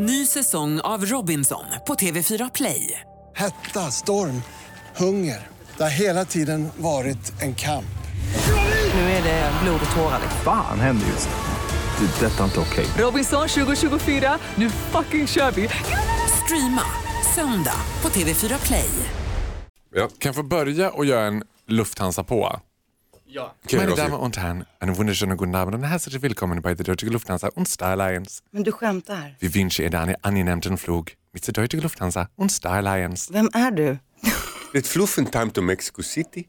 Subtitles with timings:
[0.00, 3.00] Ny säsong av Robinson på TV4 Play.
[3.36, 4.42] Hetta, storm,
[4.96, 5.46] hunger.
[5.76, 7.98] Det har hela tiden varit en kamp.
[8.94, 10.20] Nu är det blod och tårar.
[10.44, 12.06] Fan händer just nu.
[12.06, 12.26] Det.
[12.26, 12.86] är Detta är inte okej.
[12.98, 15.68] Robinson 2024, nu fucking kör vi!
[16.44, 16.82] Streama
[17.34, 18.90] söndag på TV4 Play.
[19.94, 20.08] Ja.
[20.08, 22.60] Kan jag få börja och göra en Lufthansa på?
[23.28, 23.94] Okej, Meine.
[23.94, 27.68] Damen und Herren, einen wunderschönen guten Abend und herzlich willkommen bei der Deutschen Lufthansa und
[27.68, 28.40] Star Alliance.
[28.52, 29.32] Men du skämtar.
[29.38, 33.30] Wir wünschen Ihnen einen angenehmen Flug mit der Deutschen Lufthansa und Star Alliance.
[33.30, 34.00] Vem är du?
[34.72, 36.48] Dit Fluffentime to Mexico City.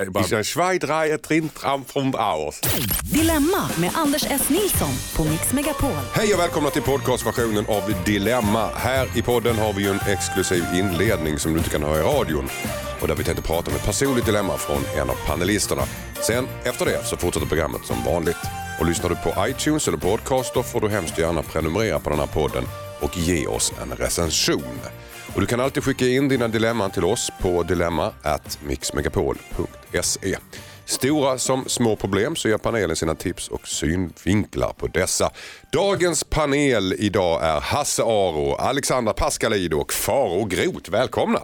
[0.00, 2.60] Eh, bara- Is een zwaaidraaier Trintram from Hours.
[3.04, 4.48] Dilemma med Anders S.
[4.48, 5.90] Nilsson på Mix Megapol.
[6.12, 8.68] Hej och välkomna till podcastversionen av Dilemma.
[8.74, 12.02] Här i podden har vi ju en exklusiv inledning som du inte kan höra i
[12.02, 12.48] radion.
[13.00, 15.82] Och där vi tänkte prata om ett personligt dilemma från en av panelisterna.
[16.26, 18.36] Sen efter det så fortsätter programmet som vanligt.
[18.80, 22.26] Och lyssnar du på iTunes eller Podcaster får du hemskt gärna prenumerera på den här
[22.26, 22.64] podden
[23.00, 24.80] och ge oss en recension.
[25.34, 30.36] Och du kan alltid skicka in dina dilemman till oss på dilemma@mixmegapol.se.
[30.84, 35.30] Stora som små problem så ger panelen sina tips och synvinklar på dessa.
[35.72, 40.90] Dagens panel idag är Hasse Aro, Alexandra Pascalidou och Faro Groth.
[40.90, 41.40] Välkomna!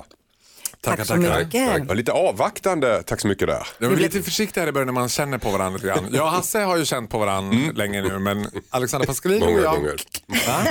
[0.81, 1.87] Tack så mycket.
[1.89, 3.67] Var lite avvaktande, tack så mycket där.
[3.79, 6.09] Jag är lite försiktig här i början när man känner på varandra lite grann.
[6.13, 9.75] Jag och Hasse har ju känt på varandra länge nu men Alexandra Pascalidou och jag...
[9.75, 9.95] gånger.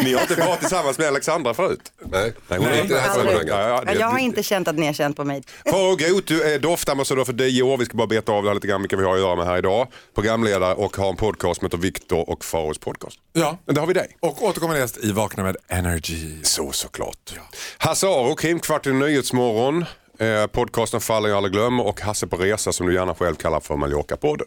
[0.03, 1.91] Ni har inte varit tillsammans med Alexandra förut?
[2.05, 3.47] Nej, Nej, Nej, inte det här sammanhanget.
[3.47, 5.43] Ja, ja, Ja, det- jag har inte känt att ni har känt på mig.
[5.71, 7.77] Faro Groth, du är doftambassadör för DO.
[7.77, 9.45] Vi ska bara beta av det här lite grann vilka vi har att göra med
[9.45, 9.87] här idag.
[10.15, 13.19] Programledare och har en podcast som heter Viktor och Faros podcast.
[13.33, 14.17] Ja, Men där har vi dig.
[14.19, 16.43] och återkommande gäst i Vakna med Energy.
[16.43, 17.33] Så såklart.
[17.77, 19.85] Hasse Aro, Krimkvart i Nyhetsmorgon.
[20.19, 23.59] Eh, podcasten Fallen jag aldrig glömmer och Hasse på resa som du gärna själv kallar
[23.59, 24.45] för Mallorca-podden.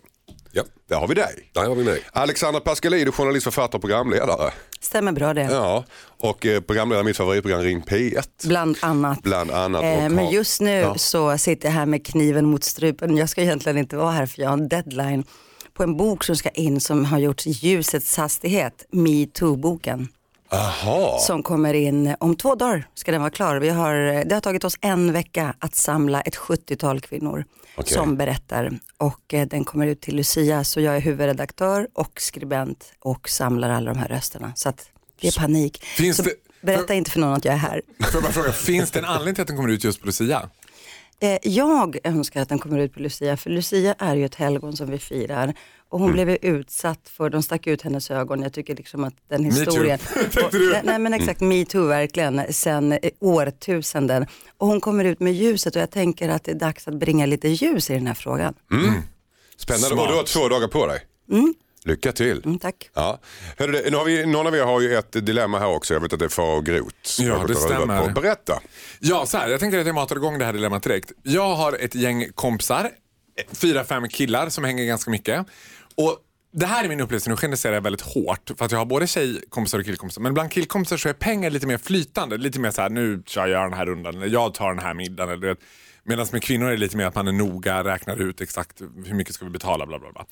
[0.52, 1.50] Ja, Där har vi dig.
[1.55, 2.00] där har vi mig.
[2.12, 4.52] Alexander Pascalidou, journalist, författare och programledare.
[4.80, 5.42] Stämmer bra det.
[5.42, 5.84] Ja,
[6.19, 8.47] och eh, programledare i mitt favoritprogram Ring P1.
[8.47, 9.22] Bland annat.
[9.22, 9.83] Bland annat.
[9.83, 10.94] Eh, men har- just nu Ja.
[10.98, 13.16] så sitter jag här med kniven mot strupen.
[13.16, 15.25] Jag ska egentligen inte vara här för jag har en deadline
[15.75, 20.09] på en bok som ska in som har gjorts i ljusets hastighet, metoo-boken.
[20.50, 21.19] Aha.
[21.19, 23.56] Som kommer in om två dagar ska den vara klar.
[23.56, 27.44] Vi har, det har tagit oss en vecka att samla ett 70-tal kvinnor
[27.76, 27.92] Okej.
[27.94, 28.78] som berättar.
[28.97, 33.70] Och eh, den kommer ut till Lucia så jag är huvudredaktör och skribent och samlar
[33.70, 34.53] alla de här rösterna.
[34.56, 35.82] Så att det är panik.
[35.84, 37.82] Finns så det- berätta för- inte för någon att jag är här.
[38.00, 40.06] Får jag bara fråga, finns det en anledning till att den kommer ut just på
[40.06, 40.48] Lucia?
[41.20, 44.76] Eh, jag önskar att den kommer ut på Lucia, för Lucia är ju ett helgon
[44.76, 45.54] som vi firar.
[45.91, 48.43] Och hon blev ju utsatt för, de stack ut hennes ögon.
[48.43, 49.99] Jag tycker liksom att den historien.
[50.15, 50.72] tänkte Och- du.
[50.72, 54.26] nej, nej men exakt, metoo verkligen, sen eh, årtusenden.
[54.59, 57.26] Och hon kommer ut med ljuset och jag tänker att det är dags att bringa
[57.26, 58.54] lite ljus i den här frågan.
[59.56, 59.87] Spännande.
[59.88, 60.00] Smart.
[60.00, 61.00] Och du har två dagar på dig.
[61.84, 62.43] Lycka till.
[62.44, 62.91] Mm, tack.
[62.94, 63.19] Ja.
[63.56, 65.94] Hörru, nu har vi, någon av er har ju ett dilemma här också.
[65.94, 66.94] Jag vet att det är Faro Groth.
[67.03, 68.03] som Ja, jag har det och stämmer.
[68.03, 68.20] På.
[68.20, 68.60] Berätta.
[69.00, 71.12] Ja, så här, jag tänker att jag matar igång det här dilemmat direkt.
[71.22, 72.91] Jag har ett gäng kompisar,
[73.53, 75.47] fyra, fem killar som hänger ganska mycket.
[75.98, 76.19] Och
[76.53, 79.06] det här är min upplevelse, nu generaliserar jag väldigt hårt för att jag har både
[79.06, 80.22] tjejkompisar och killkompisar.
[80.22, 82.36] Men bland killkompisar så är pengar lite mer flytande.
[82.36, 84.94] Lite mer så här, nu kör jag den här rundan, eller jag tar den här
[84.94, 85.32] middagen.
[85.32, 85.56] Eller,
[86.04, 89.14] Medan med kvinnor är det lite mer att man är noga, räknar ut exakt hur
[89.14, 89.87] mycket ska vi betala.
[89.87, 90.26] Bla, bla, bla.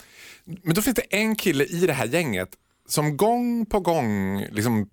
[0.44, 2.48] Men då finns det en kille i det här gänget
[2.88, 4.88] som gång på gång liksom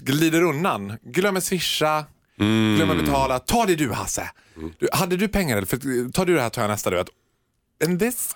[0.00, 2.04] glider undan, glömmer swisha,
[2.76, 3.38] glömmer betala.
[3.38, 4.30] Ta det du Hasse.
[4.78, 5.66] Du, hade du pengar eller?
[5.66, 6.90] För, tar du det här tar jag nästa.
[6.90, 7.04] Du.
[7.84, 8.34] And this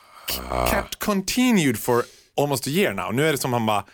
[0.71, 2.05] kept continued for
[2.37, 3.15] almost a year now.
[3.15, 3.87] Nu är det som han bara, "Nej,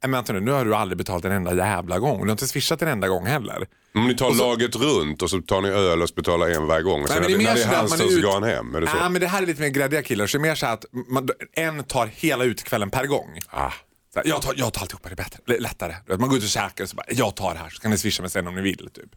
[0.00, 2.18] men vänta nu, nu har du aldrig betalat en enda jävla gång.
[2.20, 3.66] Du har inte swishat en enda gång heller.
[3.94, 6.82] Om ni tar laget runt och så tar ni öl och så betalar en varje
[6.82, 7.02] gång.
[7.02, 8.74] Och sen Nej, men det, när det är så hans tur så går han hem.
[8.74, 8.96] Är det så?
[9.00, 10.26] Nej, men det här är lite mer gräddiga killar.
[10.26, 13.38] Så det är mer så att man, en tar hela utkvällen per gång.
[13.50, 13.70] Ah.
[14.14, 15.58] Så här, jag, tar, jag tar alltihopa, det är bättre.
[15.58, 15.94] Lättare.
[16.18, 17.98] Man går ut och käkar och så bara, jag tar det här så kan ni
[17.98, 18.88] swisha mig sen om ni vill.
[18.94, 19.10] Typ.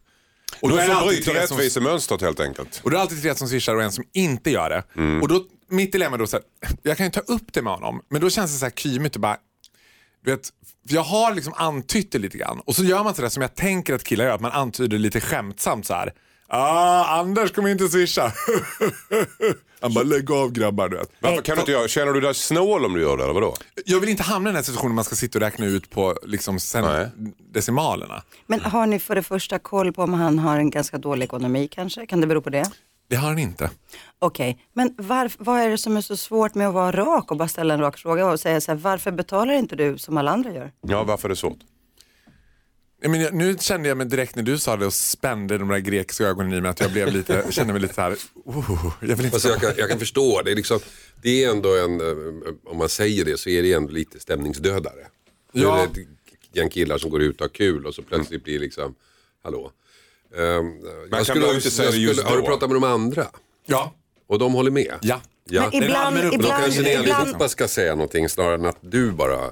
[0.60, 2.80] Och Då är det alltid bryta tre som- rättvisemönstret helt enkelt.
[2.84, 4.82] Och då är det alltid tre som swishar och en som inte gör det.
[4.96, 5.22] Mm.
[5.22, 6.44] Och då, mitt dilemma då så här,
[6.82, 9.14] jag kan ju ta upp det med honom, men då känns det så här kymigt
[9.14, 9.36] och bara,
[10.24, 10.48] du vet,
[10.88, 12.60] jag har liksom antytt det lite grann.
[12.60, 15.20] Och så gör man sådär som jag tänker att killar gör, att man antyder lite
[15.20, 16.12] skämtsamt så här.
[16.52, 18.32] Ah, Anders kommer inte swisha.
[19.80, 21.10] Han bara, lägg av grabbar du vet.
[21.20, 23.54] Varför kan du inte göra, känner du dig snål om du gör det eller vadå?
[23.86, 26.16] Jag vill inte hamna i den här situationen man ska sitta och räkna ut på
[26.22, 27.08] liksom sen Nej.
[27.52, 28.22] decimalerna.
[28.46, 31.68] Men har ni för det första koll på om han har en ganska dålig ekonomi
[31.70, 32.06] kanske?
[32.06, 32.70] Kan det bero på det?
[33.08, 33.70] Det har han inte.
[34.18, 37.36] Okej, men varf, vad är det som är så svårt med att vara rak och
[37.36, 40.30] bara ställa en rak fråga och säga så här, varför betalar inte du som alla
[40.30, 40.72] andra gör?
[40.80, 41.58] Ja, varför är det svårt?
[43.00, 45.78] Jag menar, nu kände jag mig direkt när du sa det och spände de där
[45.78, 49.16] grekiska ögonen i mig att jag blev lite, kände mig lite så här, oh, jag
[49.16, 50.80] vill inte Fast jag, kan, jag kan förstå, det är, liksom,
[51.22, 55.06] det är ändå en, eh, om man säger det så är det ändå lite stämningsdödare.
[55.52, 55.86] Ja.
[55.94, 56.06] Det är
[56.52, 58.94] gäng killar som går ut och har kul och så plötsligt blir liksom,
[59.42, 59.72] hallå.
[60.34, 60.80] Um,
[61.10, 63.26] jag skulle, jag inte säga det skulle, just har du pratat med de andra?
[63.66, 63.94] Ja.
[64.26, 64.94] Och de håller med?
[65.02, 65.20] Ja.
[65.44, 65.70] ja.
[65.72, 68.78] Men ibland, Men då ibland, kanske ni ibland, allihopa ska säga någonting snarare än att
[68.80, 69.50] du bara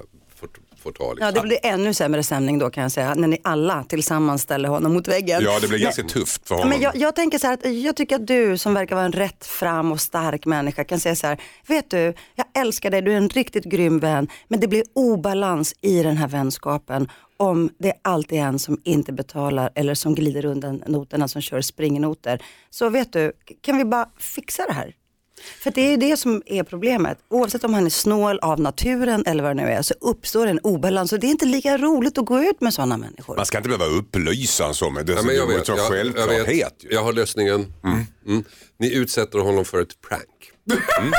[0.79, 1.25] får, ta liksom.
[1.25, 4.69] Ja, det blir ännu sämre stämning då kan jag säga, när ni alla tillsammans ställer
[4.69, 5.41] honom mot väggen.
[5.43, 6.69] Ja, det blir ganska tufft för honom.
[6.69, 9.11] Men jag, jag tänker så här att jag tycker att du som verkar vara en
[9.11, 13.13] rätt fram och stark människa kan säga så här, vet du, jag älskar dig, du
[13.13, 17.93] är en riktigt grym vän, men det blir obalans i den här vänskapen om det
[18.01, 22.41] alltid är en som inte betalar eller som glider undan noterna, som kör springnoter.
[22.69, 23.31] Så vet du,
[23.61, 24.95] kan vi bara fixa det här?
[25.59, 27.17] För det är det som är problemet.
[27.29, 30.59] Oavsett om han är snål av naturen eller vad det nu är så uppstår en
[30.59, 33.35] obalans och det är inte lika roligt att gå ut med sådana människor.
[33.35, 35.87] Man ska inte behöva upplysa så, men det, Ja, men jag vet, så jag, jag,
[35.87, 36.47] självklarhet.
[36.49, 37.73] vet, jag har lösningen.
[38.27, 38.43] Mm.
[38.79, 40.51] Ni utsätter honom för ett prank.
[40.99, 41.11] Mm.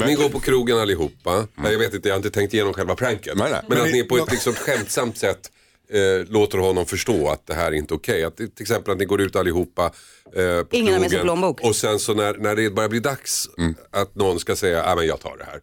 [0.06, 1.46] Ni går på krogen allihopa.
[1.54, 3.32] Nej, jag vet inte, jag har inte tänkt igenom själva pranket.
[3.36, 3.60] Nej, nej.
[3.68, 5.50] Men, Men att ni- ni på ett liksom skämtsamt sätt
[5.92, 8.24] eh, låter honom förstå att det här är inte okej.
[8.24, 11.18] Att det- Till exempel att ni går ut allihopa eh, på Ingen har med sig
[11.18, 11.60] krogen plånbok.
[11.64, 13.48] och sen så när, när det börjar bli dags
[13.90, 15.60] att någon ska säga, ja men jag tar det här.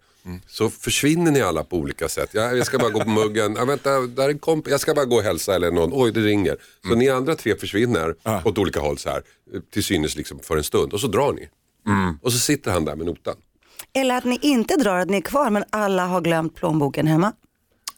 [0.47, 2.29] Så försvinner ni alla på olika sätt.
[2.33, 4.93] Ja, jag ska bara gå på muggen, ja, vänta, där är en komp- jag ska
[4.93, 6.57] bara gå och hälsa eller någon, oj det ringer.
[6.87, 8.15] Så ni andra tre försvinner
[8.45, 9.21] åt olika håll så här,
[9.73, 11.49] till synes liksom för en stund och så drar ni.
[12.21, 13.35] Och så sitter han där med notan.
[13.93, 17.33] Eller att ni inte drar, att ni är kvar men alla har glömt plånboken hemma.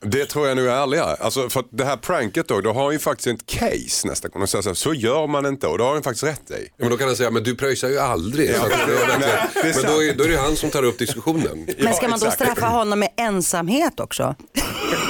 [0.02, 1.16] Det tror jag nu är ärligare.
[1.20, 4.28] Alltså för att det här pranket då, då har han ju faktiskt ett case nästa
[4.28, 4.42] gång.
[4.42, 6.54] Och säger så, här, så gör man inte och det har han faktiskt rätt i.
[6.54, 8.56] Ja, men då kan han säga, men du pröjsar ju aldrig.
[8.56, 10.56] Så att det är verkligen- Nej, det är men då är, då är det han
[10.56, 11.68] som tar upp diskussionen.
[11.80, 14.36] Men ska man då straffa honom med ensamhet också?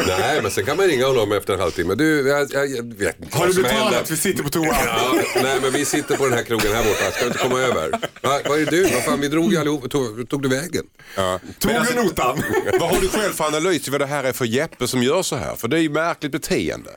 [0.07, 1.95] Nej, men sen kan man ringa honom efter en halvtimme.
[1.95, 4.11] Du, jag, jag, jag vet inte Har du betalat?
[4.11, 4.65] Vi sitter på toa.
[4.85, 5.13] Ja,
[5.43, 7.11] nej, men vi sitter på den här krogen här borta.
[7.11, 7.89] Ska du inte komma över?
[8.21, 8.83] Va, vad är det du?
[8.83, 9.91] Vad fan, vi drog ju allihop.
[9.91, 10.83] Tog, tog du vägen?
[11.15, 11.39] Ja.
[11.59, 12.43] Tog Men du notan?
[12.79, 14.45] Vad har du själv för analys vad det här är för
[14.79, 15.55] Jeppe som gör så här?
[15.55, 16.91] För det är ju märkligt beteende.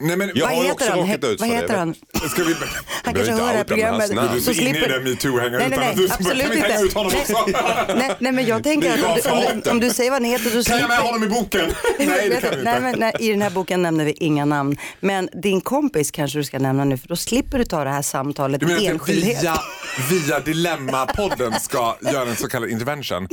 [0.00, 0.98] Nej, men, Jag Vad har också han?
[0.98, 1.78] råkat ut Vad för heter det.
[1.78, 1.94] han?
[2.30, 2.54] Ska vi...
[3.04, 4.10] Han kanske hör det här programmet.
[4.10, 6.30] Du är så inne i den metoo-hänga Nej, utan nej, att du nej, som bara,
[6.32, 6.86] absolut kan hänga inte.
[6.86, 7.44] ut honom också?
[7.96, 10.30] nej, nej, men jag tänker att om du, om, du, om du säger vad han
[10.30, 11.12] heter så Kan jag med slipper...
[11.12, 11.72] honom i boken?
[11.98, 12.80] Nej, det kan vi nej, inte.
[12.80, 14.76] men, nej, I den här boken nämner vi inga namn.
[15.00, 18.02] Men din kompis kanske du ska nämna nu för då slipper du ta det här
[18.02, 19.42] samtalet Du i menar att enskildhet.
[19.42, 19.60] via,
[20.10, 23.28] via Dilemma-podden ska göra en så kallad intervention?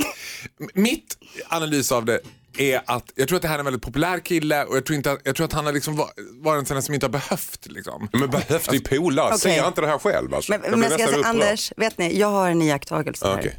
[0.74, 1.16] Mitt
[1.48, 2.20] analys av det
[2.58, 4.96] är att jag tror att det här är en väldigt populär kille och jag tror,
[4.96, 6.10] inte att, jag tror att han har liksom va-
[6.40, 7.66] varit en sån som inte har behövt.
[7.66, 8.08] Liksom.
[8.12, 9.26] Men behövs det polare?
[9.26, 9.38] Okej.
[9.38, 10.52] Ser jag inte det här själv alltså?
[10.52, 11.26] Men, Jag men ska jag säga.
[11.26, 13.38] Anders, vet ni, jag har en iakttagelse här.
[13.38, 13.58] Okej.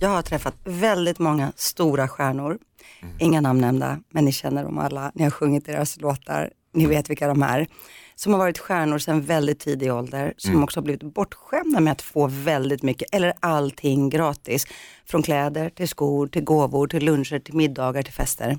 [0.00, 2.58] Jag har träffat väldigt många stora stjärnor,
[3.02, 3.14] Mm.
[3.18, 7.10] inga namn nämnda, men ni känner dem alla, ni har sjungit deras låtar, ni vet
[7.10, 7.66] vilka de är.
[8.22, 10.64] Som har varit stjärnor sedan väldigt tidig ålder, som Mm.
[10.64, 14.66] också har blivit bortskämda med att få väldigt mycket, eller allting gratis.
[15.06, 18.58] Från kläder till skor, till gåvor, till luncher, till middagar, till fester.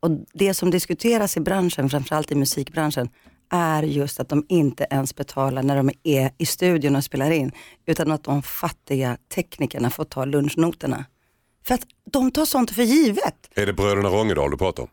[0.00, 3.08] Och det som diskuteras i branschen, framförallt i musikbranschen,
[3.50, 7.52] är just att de inte ens betalar när de är i studion och spelar in,
[7.86, 11.04] utan att de fattiga teknikerna får ta lunchnoterna.
[11.66, 13.50] För att de tar sånt för givet.
[13.54, 14.88] Är det bröderna Rångedal du pratar om?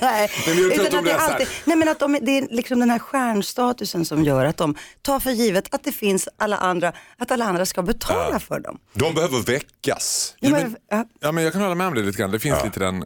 [0.00, 1.98] Nej, men utan att de att det, är är så här- alltid, nej men att
[1.98, 5.84] de, det är liksom den här stjärnstatusen som gör att de tar för givet att
[5.84, 8.78] det finns alla andra, att alla andra ska betala för dem.
[8.92, 10.34] De behöver väckas.
[10.40, 12.30] Ja, men, ja, Ja, men jag kan hålla med om det lite grann.
[12.30, 13.04] Det finns lite den...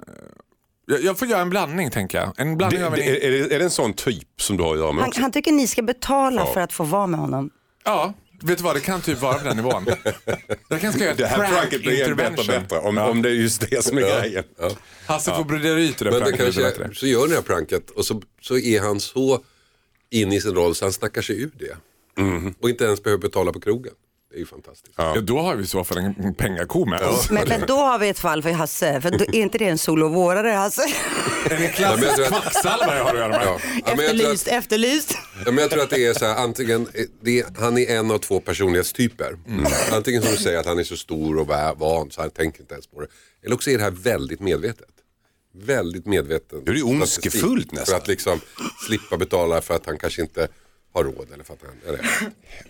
[0.86, 2.32] Jag, jag får göra en blandning tänker jag.
[2.36, 2.98] En blandning Det, av en...
[3.00, 5.12] det, är, det, är det en sån typ som du har att göra med han,
[5.16, 7.50] han tycker ni ska betala för att få vara med honom.
[7.84, 8.76] Ja, vet du vad?
[8.76, 9.86] Det kan typ vara på den nivån.
[10.68, 12.62] Jag kanske ska göra Det ett här prank pranket blir bättre och intervention.
[12.62, 14.44] bättre om, om det är just det som är grejen.
[15.06, 16.94] Hasse får brodera ut det där Men det pranket lite kanske, bättre.
[16.94, 19.44] så gör ni det här pranket och så, så är han så
[20.10, 21.76] inne i sin roll så han snackar sig ur det.
[22.60, 23.92] Och inte ens behöver betala på krogen.
[24.34, 24.94] Det är ju fantastiskt.
[24.96, 27.30] Ja, då har vi i så fall en pengako med oss.
[27.30, 29.78] Men, men då har vi ett fall för Hasse, för då är inte det en
[29.78, 30.82] solovårare Hasse?
[31.50, 33.40] En klassisk men jag tror att- kvacksalvare har att göra med.
[33.44, 33.58] Ja.
[33.86, 35.14] Ja, men jag tror att, Efterlyst, efterlyst.
[35.46, 36.88] ja, men jag tror att det är så här, antingen,
[37.22, 39.36] det är, han är en av två personlighetstyper.
[39.92, 42.60] Antingen som du säger att han är så stor och va- van så han tänker
[42.60, 43.06] inte ens på det.
[43.44, 44.88] Eller också är det här väldigt medvetet.
[45.56, 46.66] Väldigt medvetet.
[46.66, 47.86] Det är ju ondskefullt nästan.
[47.86, 48.40] För att liksom
[48.86, 50.48] slippa betala för att han kanske inte
[50.94, 51.26] har råd.
[51.34, 52.00] Eller för att han, eller,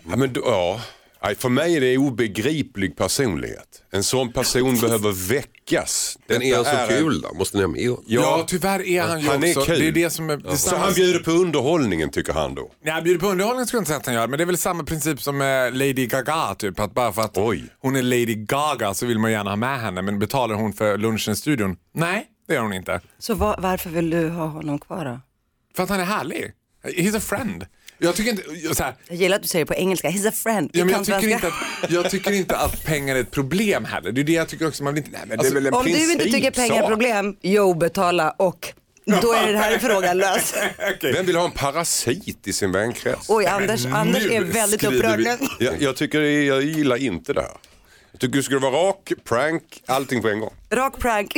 [0.09, 0.81] Ja, men, ja.
[1.25, 3.81] Nej, för mig är det obegriplig personlighet.
[3.91, 6.17] En sån person behöver väckas.
[6.27, 7.33] men är han så kul då?
[7.33, 8.03] Måste ni ha med honom?
[8.07, 9.61] Ja, tyvärr är han ju Han är också.
[9.71, 9.79] kul.
[9.79, 10.47] Det är det som är...
[10.51, 12.71] Är Så han bjuder på underhållningen tycker han då?
[12.83, 14.57] Nej, bjuder på underhållning skulle jag inte säga att han gör, men det är väl
[14.57, 16.79] samma princip som eh, Lady Gaga typ.
[16.79, 17.63] Att bara för att Oj.
[17.79, 20.97] hon är Lady Gaga så vill man gärna ha med henne, men betalar hon för
[20.97, 21.77] lunchen i studion?
[21.93, 23.01] Nej, det gör hon inte.
[23.19, 25.19] Så va- varför vill du ha honom kvar då?
[25.75, 26.51] För att han är härlig.
[26.83, 27.65] He's a friend.
[27.97, 30.31] Jag tycker inte, så här, Jag gillar att du säger det på engelska, he's a
[30.31, 30.69] friend.
[30.73, 34.11] ja, men jag, tycker inte att, jag tycker inte att pengar är ett problem heller.
[34.11, 34.83] Det är det jag tycker också.
[34.83, 36.87] Man vill inte, nej, men Det är väl en Om du inte tycker pengar är
[36.87, 38.73] problem, jo betala och
[39.05, 40.53] då är den här frågan lös.
[41.01, 43.29] Vem vill ha en parasit i sin vänkrets?
[43.29, 45.37] Oj, Anders, Anders är väldigt upprörd nu.
[45.59, 47.51] Jag, jag, tycker, jag gillar inte det här.
[48.11, 50.53] Jag tycker det skulle vara rak, prank, allting på en gång.
[50.69, 51.37] Rak prank.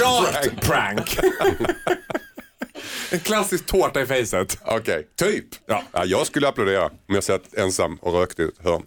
[0.00, 1.18] Rakt prank.
[3.10, 4.58] En klassisk tårta i facet.
[4.64, 5.44] Okej, typ.
[5.66, 5.82] Ja.
[5.92, 6.04] Ja.
[6.04, 8.82] jag skulle applådera om jag satt ensam och rökte i ett hörn.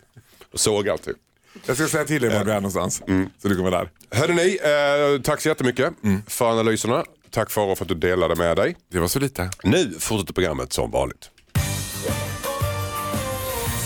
[0.54, 1.18] Och sågar typ.
[1.66, 3.02] Jag ska säga till dig var du är någonstans.
[3.42, 3.90] Så du kommer där.
[4.12, 5.94] Hörde ni, eh, tack så jättemycket
[6.28, 7.04] för analyserna.
[7.32, 8.76] Tack Farao för att du delade med dig.
[8.92, 9.50] Det var så lite.
[9.64, 11.30] Nu fortsätter programmet som vanligt.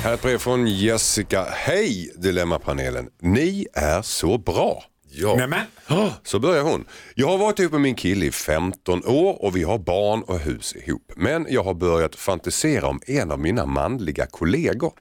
[0.04, 1.48] Här är ett brev från Jessica.
[1.52, 3.08] Hej Dilemmapanelen.
[3.22, 4.84] Ni är så bra.
[5.14, 5.36] Ja.
[5.36, 5.66] Nämen.
[6.24, 6.86] Så börjar hon.
[7.16, 10.40] Jag har varit ihop med min kille i 15 år och vi har barn och
[10.40, 11.12] hus ihop.
[11.16, 14.94] Men jag har börjat fantisera om en av mina manliga kollegor.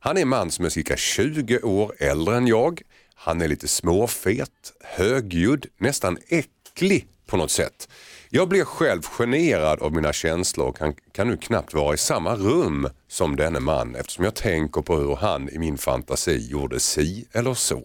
[0.00, 2.82] Han är en man som är cirka 20 år äldre än jag.
[3.14, 7.88] Han är lite småfet, högljudd, nästan äcklig på något sätt.
[8.30, 12.34] Jag blir själv generad av mina känslor och kan, kan nu knappt vara i samma
[12.34, 17.26] rum som denne man eftersom jag tänker på hur han i min fantasi gjorde si
[17.32, 17.84] eller så.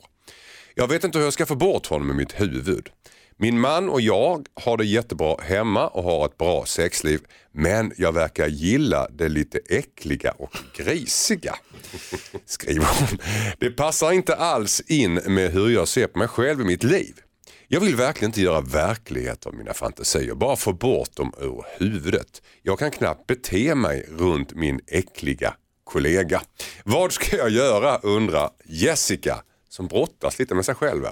[0.79, 2.89] Jag vet inte hur jag ska få bort honom i mitt huvud.
[3.37, 7.19] Min man och jag har det jättebra hemma och har ett bra sexliv.
[7.51, 11.55] Men jag verkar gilla det lite äckliga och grisiga.
[12.45, 13.17] Skriver hon.
[13.59, 17.13] Det passar inte alls in med hur jag ser på mig själv i mitt liv.
[17.67, 22.41] Jag vill verkligen inte göra verklighet av mina fantasier, bara få bort dem ur huvudet.
[22.61, 25.53] Jag kan knappt bete mig runt min äckliga
[25.83, 26.41] kollega.
[26.83, 29.43] Vad ska jag göra undrar Jessica
[29.77, 31.03] som brottas lite med sig själv.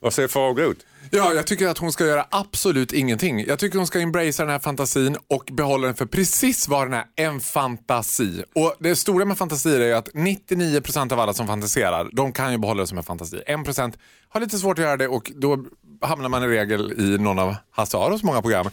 [0.00, 0.80] Vad säger Farao Groth?
[1.10, 3.44] Ja, jag tycker att hon ska göra absolut ingenting.
[3.46, 6.94] Jag tycker hon ska embracea den här fantasin och behålla den för precis vad den
[6.94, 8.44] är, en fantasi.
[8.54, 12.52] Och det stora med fantasier är ju att 99% av alla som fantiserar, de kan
[12.52, 13.42] ju behålla det som en fantasi.
[13.46, 13.94] 1%
[14.28, 15.64] har lite svårt att göra det och då
[16.00, 18.66] hamnar man i regel i någon av Hasse Aros många program.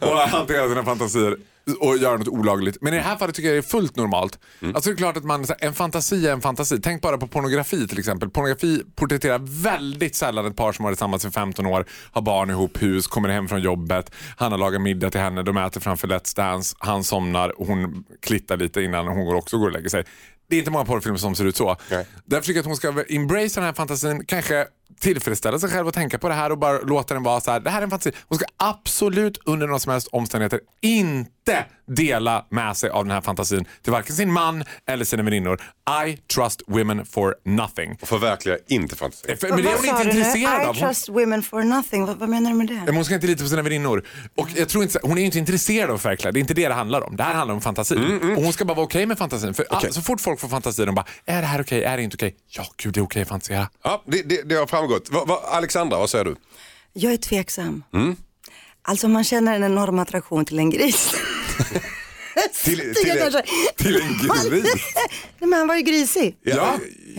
[0.00, 1.36] och hanterar sina fantasier
[1.80, 2.78] och göra något olagligt.
[2.80, 4.38] Men i det här fallet tycker jag det är fullt normalt.
[4.74, 6.80] Alltså det är klart att man, en fantasi är en fantasi.
[6.80, 8.30] Tänk bara på pornografi till exempel.
[8.30, 12.82] Pornografi porträtterar väldigt sällan ett par som har tillsammans i 15 år, har barn ihop,
[12.82, 16.36] hus, kommer hem från jobbet, han har lagat middag till henne, de äter framför Let's
[16.36, 20.04] Dance, han somnar, hon klittar lite innan hon går också går och lägger sig.
[20.48, 21.76] Det är inte många porrfilmer som ser ut så.
[21.90, 22.06] Nej.
[22.24, 24.66] Därför tycker jag att hon ska embrace den här fantasin, kanske
[25.00, 27.60] tillfredsställa sig själv och tänka på det här och bara låta den vara så här.
[27.60, 28.16] Det här är en fantasi.
[28.28, 33.20] Hon ska absolut under några som helst omständigheter inte dela med sig av den här
[33.20, 35.60] fantasin till varken sin man eller sina väninnor.
[36.06, 37.98] I trust women for nothing.
[38.02, 39.36] Och förverkliga inte fantasin.
[39.36, 40.66] För, men det är hon inte intresserad I av.
[40.66, 42.06] Hon, trust women for nothing.
[42.06, 42.82] Vad, vad menar du med det?
[42.86, 44.06] men hon ska inte lita på sina väninnor.
[44.36, 46.32] Och jag tror inte, hon är ju inte intresserad av att förverkliga.
[46.32, 47.16] Det är inte det det handlar om.
[47.16, 47.96] Det här handlar om fantasi.
[48.36, 49.54] Och hon ska bara vara okej med fantasin.
[49.54, 51.84] För all, så fort folk får fantasi, de bara, är det här okej?
[51.84, 52.36] Är det inte okej?
[52.48, 53.68] Ja, gud det är okej att fantisera.
[53.82, 55.10] Ja, det, det, det har framgått.
[55.10, 56.36] Va, va, Alexandra, vad säger du?
[56.92, 57.84] Jag är tveksam.
[57.94, 58.16] Mm.
[58.82, 61.14] Alltså man känner en enorm attraktion till en gris.
[62.64, 63.42] Till, till, kanske-
[63.76, 64.08] Till en
[64.50, 64.64] gris?
[65.38, 66.36] Nej, men han var ju grisig.
[66.42, 66.74] ja,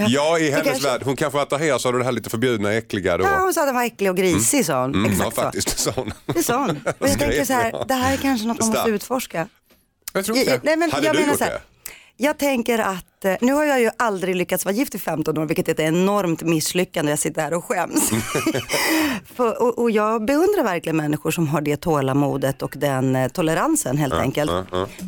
[0.07, 1.01] ja, i hennes kanske- värld.
[1.03, 3.23] Hon kanske attraheras av det här lite förbjudna, äckliga då.
[3.25, 4.95] Ja, hon sa att han var äcklig och grisig sa hon.
[4.95, 5.41] Mm, ja, Exakt så.
[5.41, 6.13] faktiskt, sa hon.
[6.25, 6.69] Det sa hon.
[6.99, 9.47] Och jag tänker så här, det här är kanske något man måste utforska.
[10.13, 11.61] Jag tror inte jag, nej, men Hade jag du menar gjort så här, det?
[12.17, 15.45] Jag tänker att, eh, nu har jag ju aldrig lyckats vara gift i 15 år
[15.45, 17.11] vilket är ett enormt misslyckande.
[17.11, 18.11] Jag sitter här och skäms.
[19.35, 23.97] För, och, och jag beundrar verkligen människor som har det tålamodet och den eh, toleransen
[23.97, 24.51] helt enkelt.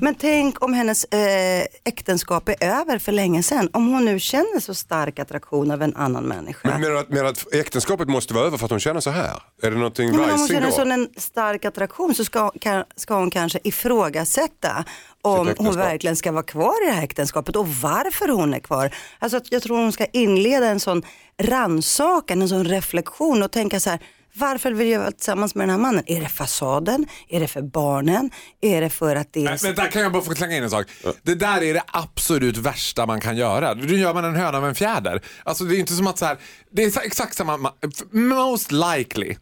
[0.01, 3.69] Men tänk om hennes eh, äktenskap är över för länge sedan.
[3.73, 6.69] Om hon nu känner så stark attraktion av en annan människa.
[6.69, 9.41] Men menar att, menar att äktenskapet måste vara över för att hon känner så här?
[9.61, 12.83] Är det någonting Nej, men om hon känner sån en stark attraktion så ska, kan,
[12.95, 14.85] ska hon kanske ifrågasätta
[15.21, 18.59] om hon verkligen ska vara kvar i det här äktenskapet och varför varför hon är
[18.59, 18.95] kvar.
[19.19, 21.03] Alltså att jag tror hon ska inleda en sån
[21.41, 23.99] rannsakan, en sån reflektion och tänka så här,
[24.33, 26.03] varför vill jag vara tillsammans med den här mannen?
[26.07, 27.05] Är det fasaden?
[27.29, 28.31] Är det för barnen?
[28.61, 29.63] Är det för att det är...
[29.63, 30.87] Men där kan jag bara få slänga in en sak.
[31.23, 33.73] Det där är det absolut värsta man kan göra.
[33.73, 35.21] Nu gör man en höna av en fjäder.
[35.43, 36.37] Alltså det är inte som att så här,
[36.71, 37.71] det är exakt samma,
[38.11, 39.35] most likely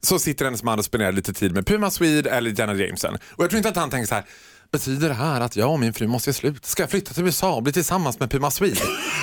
[0.00, 3.14] så sitter hennes man och spenderar lite tid med Puma Swede eller Jenna Jameson.
[3.14, 4.24] Och jag tror inte att han tänker så här,
[4.70, 6.64] betyder det här att jag och min fru måste göra slut?
[6.66, 8.80] Ska jag flytta till USA och bli tillsammans med Puma Swede?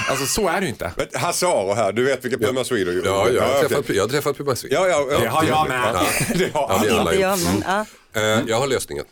[0.10, 0.92] alltså så är det ju inte.
[0.98, 3.70] Men Hasse Aro här, du vet vilka Puma Swede du Ja, jag har okej.
[3.70, 4.76] träffat, jag har träffat Puma Swede.
[4.76, 5.20] Ja, ja, ja.
[5.20, 5.96] Det har jag med.
[5.96, 7.14] Ja, det har Ja, alla.
[7.14, 7.22] gjort.
[7.22, 7.86] jag, men, ja.
[8.22, 9.06] Eh, jag har lösningen.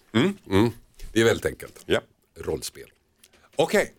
[0.50, 0.72] Mm.
[1.14, 1.74] Det är väldigt enkelt.
[1.86, 2.00] Ja.
[2.40, 2.84] Rollspel.
[3.56, 3.92] Okej.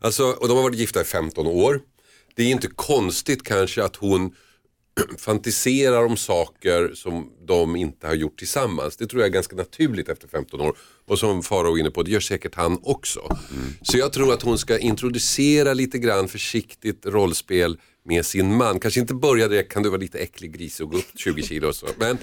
[0.00, 1.80] Alltså, och de har varit gifta i 15 år.
[2.36, 4.34] Det är inte konstigt kanske att hon
[5.18, 8.96] fantiserar om saker som de inte har gjort tillsammans.
[8.96, 10.76] Det tror jag är ganska naturligt efter 15 år.
[11.06, 13.36] Och som Farao är inne på, det gör säkert han också.
[13.82, 18.80] Så jag tror att hon ska introducera lite grann försiktigt rollspel med sin man.
[18.80, 21.68] Kanske inte börja direkt, kan du vara lite äcklig gris och gå upp 20 kilo
[21.68, 21.86] och så.
[21.96, 22.18] Men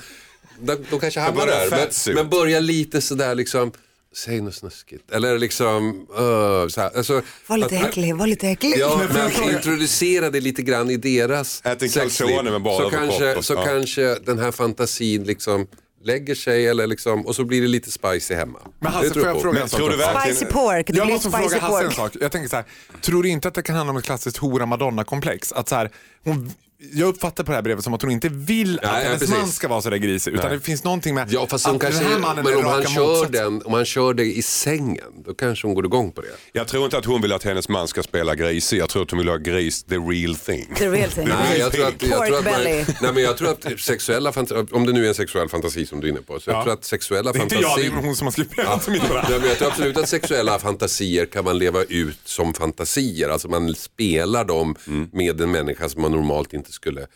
[0.60, 1.70] de, de kanske hamnar där.
[1.70, 3.72] Men, men börja lite sådär liksom,
[4.16, 5.12] säg något snuskigt.
[5.12, 8.74] Eller liksom, uh, så här, alltså, Var lite att- äcklig, var lite äcklig.
[8.78, 12.28] Ja, Men jag fråga- introducera det lite grann i deras Ät en sexliv.
[12.28, 13.66] calzone med bara så kanske, och- så ja.
[13.66, 15.68] kanske den här fantasin liksom
[16.04, 18.60] lägger sig eller liksom, och så blir det lite spicy hemma.
[18.80, 19.42] Men Hasse, tror får jag på.
[19.42, 19.82] fråga en sak?
[20.26, 21.96] Spicy pork, det Jag blir måste spicy fråga Hasse en pork.
[21.96, 22.12] sak.
[22.22, 22.66] Jag tänker så här,
[23.02, 25.52] tror du inte att det kan handla om ett klassiskt hora madonna-komplex?
[25.52, 25.92] Att så här,
[26.24, 26.52] hon,
[26.94, 29.20] jag uppfattar på det här brevet som att hon inte vill Nej, att ja, hennes
[29.20, 29.36] precis.
[29.38, 30.32] man ska vara så där grisig.
[30.34, 32.58] Utan det finns någonting med Ja fast hon att kanske, den här mannen men är
[32.58, 35.86] om han, raka kör den, om han kör det i sängen, då kanske hon går
[35.86, 36.28] igång på det.
[36.54, 38.78] Jag tror inte att hon vill att hennes man ska spela grisig.
[38.78, 40.68] Jag tror att hon vill ha gris, the real thing.
[40.76, 41.28] The real thing.
[41.30, 42.86] Nej, jag tror att, jag Pork tror att, man, belly.
[43.02, 46.02] nej, men jag tror att sexuella fantasi, om det nu är en sexuell fantasi som
[46.02, 46.64] du är inne på, så jag Ja.
[46.64, 48.94] tror att sexuella Det är inte jag, det är hon som har skrivit brevet som
[48.96, 53.30] inte Nej, men jag tror absolut att sexuella fantasier kan man leva ut som fantasier.
[53.30, 54.76] Alltså man spelar dem
[55.12, 57.08] med en människa som man normalt inte skulle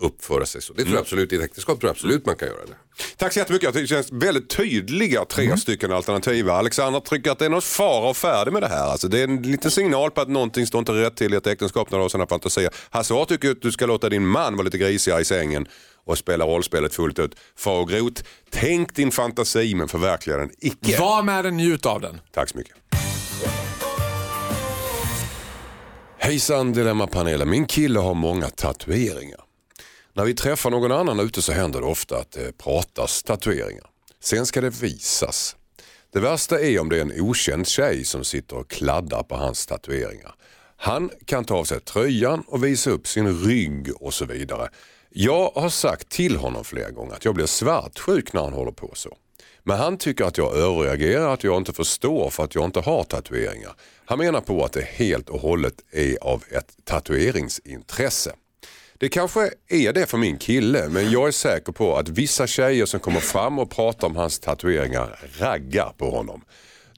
[0.00, 0.72] uppföra sig så.
[0.72, 2.74] Det tror jag absolut, i ett äktenskap tror jag absolut man kan göra det.
[3.16, 3.74] Tack så jättemycket.
[3.74, 6.50] Det känns väldigt tydliga tre stycken alternativ.
[6.50, 8.86] Alexandra tycker att det är något fara och färdig med det här.
[8.86, 11.46] Alltså det är en liten signal på att någonting står inte rätt till i ett
[11.46, 12.70] äktenskap när du har sådana fantasier.
[12.90, 15.68] Hasse A tycker att du ska låta din man vara lite grisigare i sängen
[16.04, 17.34] och spela rollspelet fullt ut.
[17.56, 21.00] Far och grot, tänk din fantasi men förverkliga den icke.
[21.00, 22.20] Var med den, njut av den.
[22.32, 22.76] Tack så mycket.
[26.20, 29.40] Hejsan Dilemmapanelen, min kille har många tatueringar.
[30.12, 33.86] När vi träffar någon annan ute så händer det ofta att det pratas tatueringar.
[34.20, 35.56] Sen ska det visas.
[36.12, 39.66] Det värsta är om det är en okänd tjej som sitter och kladdar på hans
[39.66, 40.34] tatueringar.
[40.76, 44.68] Han kan ta av sig tröjan och visa upp sin rygg och så vidare.
[45.10, 48.90] Jag har sagt till honom flera gånger att jag blir svartsjuk när han håller på
[48.94, 49.16] så.
[49.68, 53.04] Men han tycker att jag överreagerar, att jag inte förstår för att jag inte har
[53.04, 53.72] tatueringar.
[54.04, 58.32] Han menar på att det helt och hållet är av ett tatueringsintresse.
[58.98, 62.86] Det kanske är det för min kille, men jag är säker på att vissa tjejer
[62.86, 66.44] som kommer fram och pratar om hans tatueringar raggar på honom.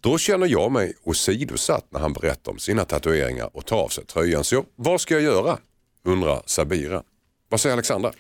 [0.00, 4.04] Då känner jag mig åsidosatt när han berättar om sina tatueringar och tar av sig
[4.04, 4.45] tröjan.
[4.45, 5.58] Så jag, vad ska jag göra?
[6.04, 7.02] Undrar Sabira.
[7.49, 8.12] Vad säger Alexandra?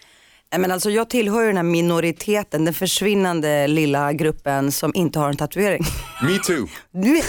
[0.52, 5.28] Nej, Men alltså, jag tillhör den här minoriteten, den försvinnande lilla gruppen som inte har
[5.28, 5.82] en tatuering.
[6.22, 6.66] Me too.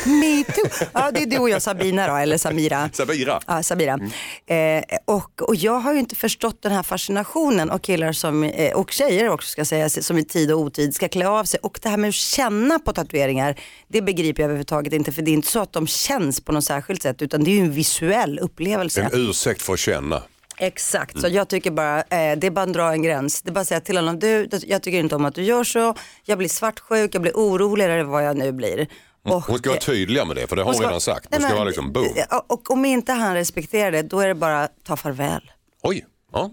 [0.05, 0.87] Me too.
[0.93, 2.89] Ja, det är du och jag Sabina då, eller Samira.
[2.93, 3.39] Sabira.
[3.47, 3.99] Ja, Sabira.
[4.45, 8.73] Eh, och, och jag har ju inte förstått den här fascinationen av killar som, eh,
[8.73, 11.59] och tjejer också ska säga, som i tid och otid ska klä av sig.
[11.63, 15.11] Och det här med att känna på tatueringar, det begriper jag överhuvudtaget inte.
[15.11, 17.55] För det är inte så att de känns på något särskilt sätt, utan det är
[17.55, 19.01] ju en visuell upplevelse.
[19.01, 20.23] En ursäkt för att känna.
[20.61, 23.41] Exakt, så jag tycker bara, eh, det är bara att dra en gräns.
[23.41, 25.63] Det är bara att säga till honom, du, jag tycker inte om att du gör
[25.63, 28.87] så, jag blir svartsjuk, jag blir orolig eller vad jag nu blir.
[29.25, 31.27] Och, Hon ska vara eh, tydliga med det, för det har hon ska- redan sagt.
[31.31, 32.07] Nej, Hon ska men- vara liksom boom.
[32.29, 35.51] ja, Och om inte han respekterar det, då är det bara ta farväl.
[35.83, 36.05] Oj.
[36.33, 36.51] Ja.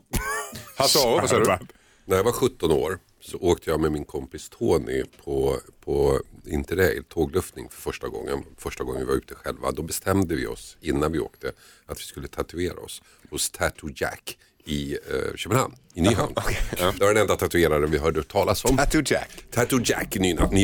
[0.79, 1.59] Hasse vad säger du?
[2.05, 7.05] När jag var 17 år så åkte jag med min kompis Tony på, på Interrail,
[7.05, 8.45] tågluftning för första gången.
[8.57, 9.71] Första gången vi var ute själva.
[9.71, 11.53] Då bestämde vi oss innan vi åkte
[11.87, 16.35] att vi skulle tatuera oss hos Tattoo Jack i eh, Köpenhamn, i Nyhamn.
[16.71, 18.77] Det var den enda tatueraren vi hörde talas om.
[18.77, 19.45] Tattoo Jack.
[19.51, 20.57] Tattoo Jack i Nyhamn.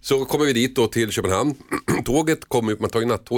[0.00, 1.54] Så kommer vi dit då till Köpenhamn.
[2.04, 2.90] Tåget kommer, man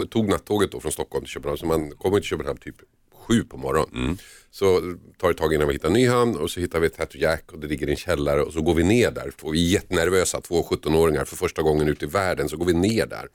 [0.09, 1.59] tog nattåget då från Stockholm till Köpenhamn.
[1.59, 2.77] Så man kommer till Köpenhamn typ
[3.23, 4.19] sju på morgonen.
[4.51, 4.81] Så
[5.19, 7.67] tar det tag innan vi hittar Nyhamn och så hittar vi Tattoo Jack och det
[7.67, 9.33] ligger i en källare och så går vi ner där.
[9.53, 13.07] Vi är jättenervösa, två 17-åringar för första gången ute i världen så går vi ner
[13.07, 13.29] där.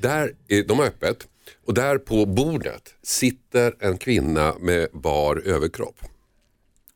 [0.00, 1.28] Där är, de har öppet
[1.66, 6.00] och där på bordet sitter en kvinna med bar överkropp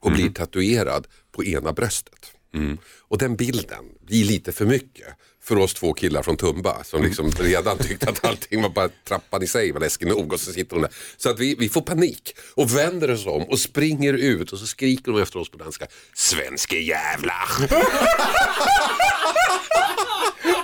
[0.00, 2.32] och blir tatuerad på ena bröstet.
[2.98, 5.06] Och den bilden blir lite för mycket
[5.48, 9.42] för oss två killar från Tumba som liksom redan tyckte att allting var bara trappan
[9.42, 10.92] i sig var läskig nog och så sitter hon där.
[11.16, 14.66] Så att vi, vi får panik och vänder oss om och springer ut och så
[14.66, 15.86] skriker de efter oss på danska.
[16.14, 17.48] Svenske jävlar!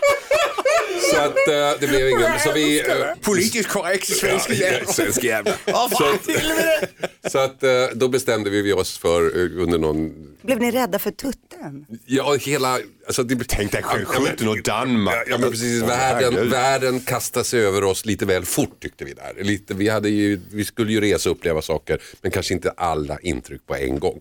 [1.14, 2.38] så att eh, det blev ingen...
[2.44, 2.86] Så vi, eh,
[3.20, 4.86] Politiskt korrekt svensk Ja, jävel.
[4.86, 5.54] Svensk jävlar.
[5.66, 10.70] så att, så att eh, då bestämde vi oss för eh, under någon, Blev ni
[10.70, 11.86] rädda för tutten?
[12.06, 15.26] ja hela, alltså det, Tänk dig själv, Ja, men- 17 och Danmark.
[15.28, 19.44] Ja, men precis, världen, världen kastade sig över oss lite väl fort tyckte vi där.
[19.44, 23.18] Lite, vi, hade ju, vi skulle ju resa och uppleva saker men kanske inte alla
[23.20, 24.20] intryck på en gång.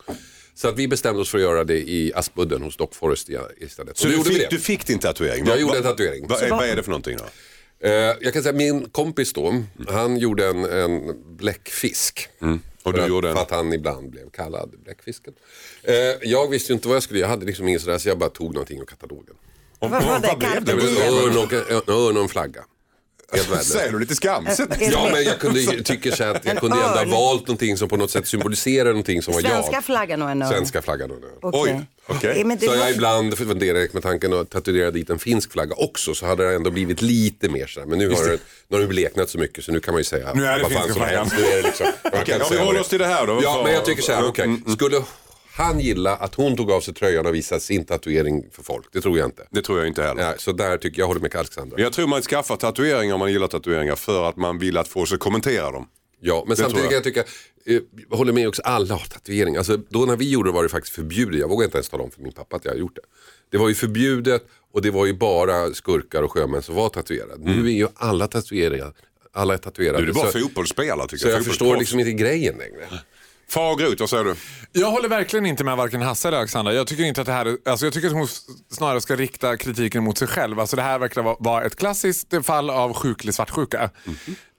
[0.56, 3.38] Så att vi bestämde oss för att göra det i Aspudden hos Doc Forest i-
[3.58, 3.98] istället.
[3.98, 4.48] Så du fick, det.
[4.50, 5.46] du fick din tatuering?
[5.48, 6.28] Jag gjorde en tatuering.
[6.28, 7.26] Vad är, vad är det för någonting då?
[7.88, 12.28] Eh, jag kan säga min kompis då, han gjorde en, en bläckfisk.
[12.42, 12.60] Mm.
[12.84, 13.36] Och För du att, gjorde en?
[13.36, 15.34] för att han ibland blev kallad bläckfisken.
[15.84, 18.10] Eh, jag visste ju inte vad jag skulle göra, jag hade liksom ingen sådär så
[18.10, 19.36] jag bara tog någonting ur katalogen.
[19.80, 20.28] Och, Vad var det?
[20.28, 20.72] vad blev det?
[20.72, 21.02] Det var diem?
[21.02, 22.66] en örn och en, en örn och en flagga.
[23.34, 23.72] Helt värdelöst.
[23.72, 24.70] Säger du lite skamset?
[24.80, 27.98] Ja men jag kunde, tycker så att jag kunde ändå ha valt någonting som på
[27.98, 29.84] något sätt symboliserar någonting som var Svenska jag.
[29.84, 30.50] flaggan och en örn.
[30.52, 31.32] Svenska flaggan och en örn.
[31.42, 32.36] Okej.
[32.36, 36.14] Oj, det Så jag ibland funderar med tanken att tatuera dit en finsk flagga också
[36.14, 37.88] så hade det ändå blivit lite mer så här.
[37.88, 40.04] Men nu har, det, nu har det bleknat så mycket så nu kan man ju
[40.06, 41.18] säga Nu är det vad fan som flaggan.
[41.18, 41.36] helst.
[41.40, 43.40] Nu är det liksom, Okej, om vi håller oss till det här då.
[43.44, 44.46] Ja men jag tycker så här, okej.
[44.46, 44.76] Mm, mm.
[44.76, 44.98] Skulle
[45.56, 48.86] han gilla att hon tog av sig tröjan och visade sin tatuering för folk?
[48.92, 49.48] Det tror jag inte.
[49.52, 50.24] Det tror jag inte heller.
[50.24, 51.80] Nej, så där tycker jag, jag håller med Alexandra.
[51.80, 55.08] Jag tror man skaffar tatueringar om man gillar tatueringar för att man vill att folk
[55.08, 55.88] ska kommentera dem.
[56.20, 57.04] Ja, men tror samtidigt kan jag.
[57.04, 57.24] tycka,
[57.66, 59.56] eh, jag håller med också, alla har tatuering.
[59.56, 61.40] Alltså, då när vi gjorde det var det faktiskt förbjudet.
[61.40, 63.02] Jag vågar inte ens tala om för min pappa att jag har gjort det.
[63.52, 67.38] Det var ju förbjudet och det var ju bara skurkar och sjömän som var tatuerade.
[67.38, 68.94] Nu är ju alla tatuerade.
[69.32, 70.04] Alla är tatuerade.
[70.04, 71.38] Du är bara så, fotbollsspelare tycker så jag.
[71.38, 72.88] jag förstår liksom inte grejen längre.
[73.54, 74.36] Far och vad säger du?
[74.72, 76.74] Jag håller verkligen inte med varken Hasse eller Alexandra.
[76.74, 78.28] Jag tycker inte att det här, är- alltså jag tycker att hon
[78.72, 80.60] snarare ska rikta kritiken mot sig själv.
[80.60, 83.90] Alltså det här verkar vara- ett klassiskt fall av sjuklig svartsjuka.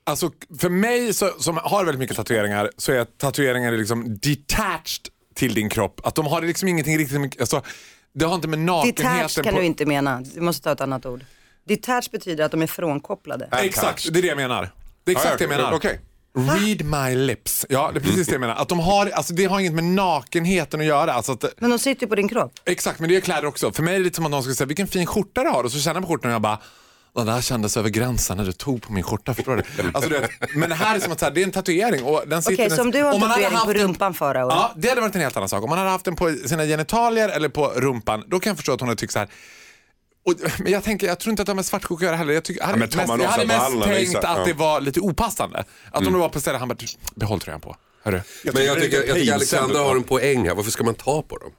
[0.07, 0.31] Alltså
[0.61, 5.69] för mig så, som har väldigt mycket tatueringar så är tatueringar liksom detached till din
[5.69, 6.01] kropp.
[6.05, 7.63] Att de har liksom ingenting riktigt alltså,
[8.15, 9.61] det har inte med nakenheten Detached kan på...
[9.61, 11.25] du inte mena, du måste ta ett annat ord.
[11.69, 13.49] Detached betyder att de är frånkopplade.
[13.53, 14.73] Exakt, det är det jag menar.
[15.05, 15.73] Det är exakt det jag menar.
[15.73, 16.01] Okej.
[16.37, 17.67] Read my lips.
[17.69, 18.55] Ja, det är precis det jag menar.
[18.55, 21.13] Att de har, alltså det har inget med nakenheten att göra.
[21.13, 22.53] Alltså att, Men de sitter ju på din kropp.
[22.67, 23.73] Exakt, men det är kläder också.
[23.73, 25.65] För mig är det lite som att någon skulle säga vilken fin skjorta du har
[25.65, 26.59] och så känner jag på skjortan och jag bara
[27.17, 29.63] det där kändes över gränsen när du tog på min skjorta, förstår du?
[29.95, 32.05] Alltså, du vet, men det här är som att så här, det är en tatuering
[32.05, 34.49] och den sitter Okej, så om du har en tatuering på en- rumpan Farao.
[34.49, 35.63] Ja, det hade varit en helt annan sak.
[35.65, 38.73] Om man hade haft den på sina genitalier eller på rumpan, då kan jag förstå
[38.73, 39.29] att hon hade tyckt så här.
[40.25, 42.35] Och, men jag tänker, jag tror inte att de är svartsjuka att göra heller.
[42.35, 44.19] Jag, tycker, jag hade men tar mest, jag hade mest tänkt Lisa?
[44.19, 44.45] att Ja.
[44.45, 45.65] det var lite opassande.
[45.91, 46.77] Att om du var på stället, han bara,
[47.15, 47.77] behåll tröjan på.
[48.03, 48.21] Hörru.
[48.45, 49.35] Men jag det är tycker, jag tycker.
[49.35, 50.55] Alexandra har en poäng här.
[50.55, 51.51] Varför ska man ta på dem?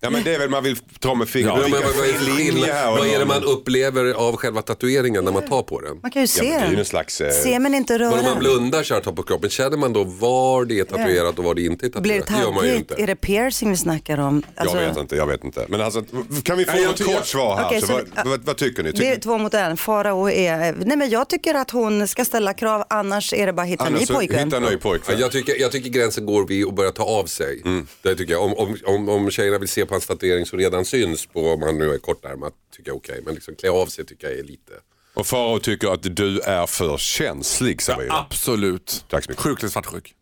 [0.00, 1.54] Ja men det är väl man vill ta med fingret.
[1.56, 5.42] Ja, men vad, vad, är skillnad- vad det man upplever av själva tatueringen när man
[5.48, 5.98] tar på den?
[6.02, 6.78] Man kan ju se Ja, men det är ju den.
[6.78, 7.20] en slags...
[7.20, 8.34] Eh, Se men inte Men om man röra.
[8.34, 11.54] blundar så här tar på kroppen, känner man då var det är tatuerat och var
[11.54, 12.40] det inte är Blir det tatuerat?
[12.40, 12.90] Det gör man ju taggigt?
[12.90, 13.02] inte.
[13.02, 14.42] Är det piercing vi snackar om?
[14.56, 15.66] Alltså, jag vet inte, jag vet inte.
[15.68, 16.02] Men alltså,
[16.42, 17.66] kan vi få jag ett tycker- kort svar här?
[17.66, 18.90] Okej, så så- vad, vad, vad tycker ni?
[18.90, 19.76] Det är Tycker, två mot en.
[19.76, 20.72] Farao är...
[20.84, 23.96] Nej men jag tycker att hon ska ställa krav annars är det bara hitta ny
[23.96, 24.44] annars så pojkvän.
[24.44, 25.18] hitta ny Ja, pojkvän.
[25.20, 27.62] jag, tycker, jag tycker gränsen går vid att börja ta av sig.
[28.02, 28.42] Det tycker jag.
[28.42, 31.62] Om, om, om, om tjejerna vill se på hans tatuering som redan syns på om
[31.62, 33.22] han nu är kortärmad tycker jag är okej.
[33.24, 34.72] Men liksom klä av sig tycker jag är lite...
[35.14, 38.18] Och Farao tycker att du är för känslig så vidare.
[38.18, 39.04] Absolut.
[39.08, 39.44] Tack så mycket.
[39.44, 40.14] Sjukligt svartsjuk.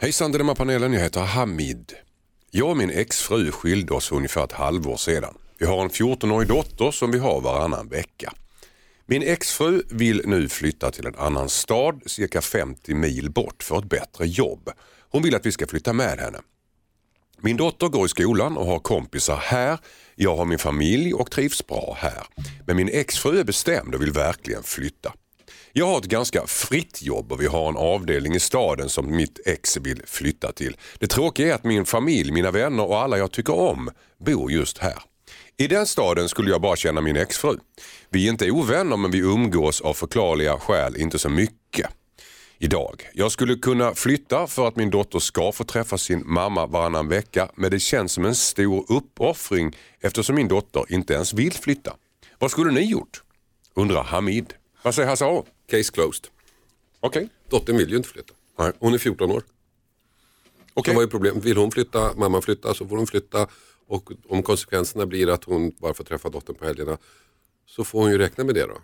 [0.00, 1.92] Hejsan Dilemmapanelen, jag heter Hamid.
[2.50, 5.34] Jag och min exfru skilde oss för ungefär ett halvår sedan.
[5.58, 8.32] Vi har en 14-årig dotter som vi har varannan vecka.
[9.06, 13.84] Min exfru vill nu flytta till en annan stad cirka 50 mil bort för ett
[13.84, 14.70] bättre jobb.
[15.12, 16.38] Hon vill att vi ska flytta med henne.
[17.40, 19.78] Min dotter går i skolan och har kompisar här.
[20.14, 22.26] Jag har min familj och trivs bra här.
[22.66, 25.12] Men min exfru är bestämd och vill verkligen flytta.
[25.72, 29.40] Jag har ett ganska fritt jobb och vi har en avdelning i staden som mitt
[29.46, 30.76] ex vill flytta till.
[30.98, 33.90] Det tråkiga är att min familj, mina vänner och alla jag tycker om
[34.24, 35.02] bor just här.
[35.56, 37.56] I den staden skulle jag bara känna min exfru.
[38.10, 41.90] Vi är inte ovänner men vi umgås av förklarliga skäl inte så mycket
[42.62, 43.10] idag.
[43.12, 47.50] Jag skulle kunna flytta för att min dotter ska få träffa sin mamma varannan vecka
[47.54, 51.96] men det känns som en stor uppoffring eftersom min dotter inte ens vill flytta.
[52.38, 53.22] Vad skulle ni gjort?
[53.74, 54.54] Undrar Hamid.
[54.82, 55.44] Vad säger Hasse A?
[55.70, 56.26] Case closed.
[57.00, 57.28] Okej.
[57.48, 58.34] Dottern vill ju inte flytta.
[58.58, 58.72] Nej.
[58.78, 59.42] Hon är 14 år.
[60.74, 60.94] Okej.
[60.94, 61.44] Så vad är problemet?
[61.44, 63.46] Vill hon flytta, mamman flytta så får hon flytta.
[63.86, 66.98] Och om konsekvenserna blir att hon bara får träffa dottern på helgerna
[67.66, 68.78] så får hon ju räkna med det då.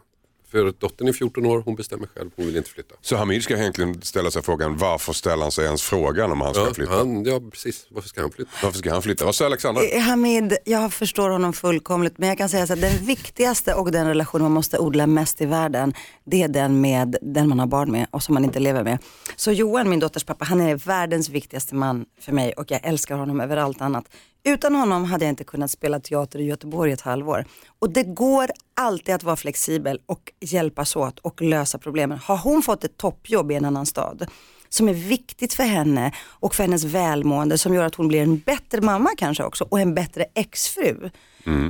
[0.51, 2.95] För dottern är 14 år, hon bestämmer själv, hon vill inte flytta.
[3.01, 6.55] Så Hamid ska egentligen ställa sig frågan varför ställer han sig ens frågan om han
[6.55, 6.93] ska Ja, flytta?
[6.93, 8.51] han, ja precis, varför ska han flytta?
[8.63, 9.25] Varför ska han flytta?
[9.25, 9.83] Vad säger Alexandra?
[9.85, 13.93] Eh, Hamid, jag förstår honom fullkomligt men jag kan säga så att den viktigaste och
[13.93, 17.67] den relation man måste odla mest i världen det är den med den man har
[17.67, 18.99] barn med och som man inte lever med.
[19.37, 23.17] Så Johan, min dotters pappa, han är världens viktigaste man för mig och jag älskar
[23.17, 24.05] honom över allt annat.
[24.45, 27.45] Utan honom hade jag inte kunnat spela teater i Göteborg ett halvår.
[27.79, 32.19] Och det går alltid att vara flexibel och hjälpas åt och lösa problemen.
[32.19, 34.27] Har hon fått ett toppjobb i en annan stad
[34.69, 38.39] som är viktigt för henne och för hennes välmående som gör att hon blir en
[38.39, 41.11] bättre mamma kanske också och en bättre exfru.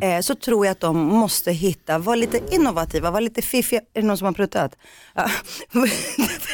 [0.02, 3.80] Eh, så tror jag att de måste hitta, vara lite innovativa, vara lite fiffiga.
[3.94, 4.76] Är det någon som har pruttat?
[5.14, 5.30] Ja.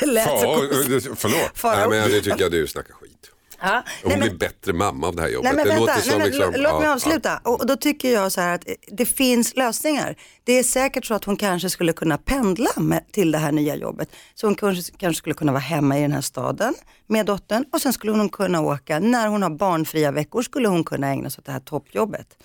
[0.01, 1.07] det lät så Far, konstigt.
[1.07, 1.63] eh, förlåt.
[1.77, 3.31] Nej men det tycker jag du snackar skit.
[3.65, 3.83] Ja.
[4.03, 5.45] Hon Nej, men- blir bättre mamma av det här jobbet.
[5.45, 7.41] Nej men det vänta, nej, men, liksom, lå- låt mig ja, avsluta.
[7.45, 10.17] Och, och då tycker jag så här att det finns lösningar.
[10.45, 13.77] Det är säkert så att hon kanske skulle kunna pendla med, till det här nya
[13.77, 14.09] jobbet.
[14.35, 16.75] Så hon kanske, kanske skulle kunna vara hemma i den här staden
[17.07, 20.85] med dottern och sen skulle hon kunna åka, när hon har barnfria veckor skulle hon
[20.85, 22.37] kunna ägna sig åt det här toppjobbet.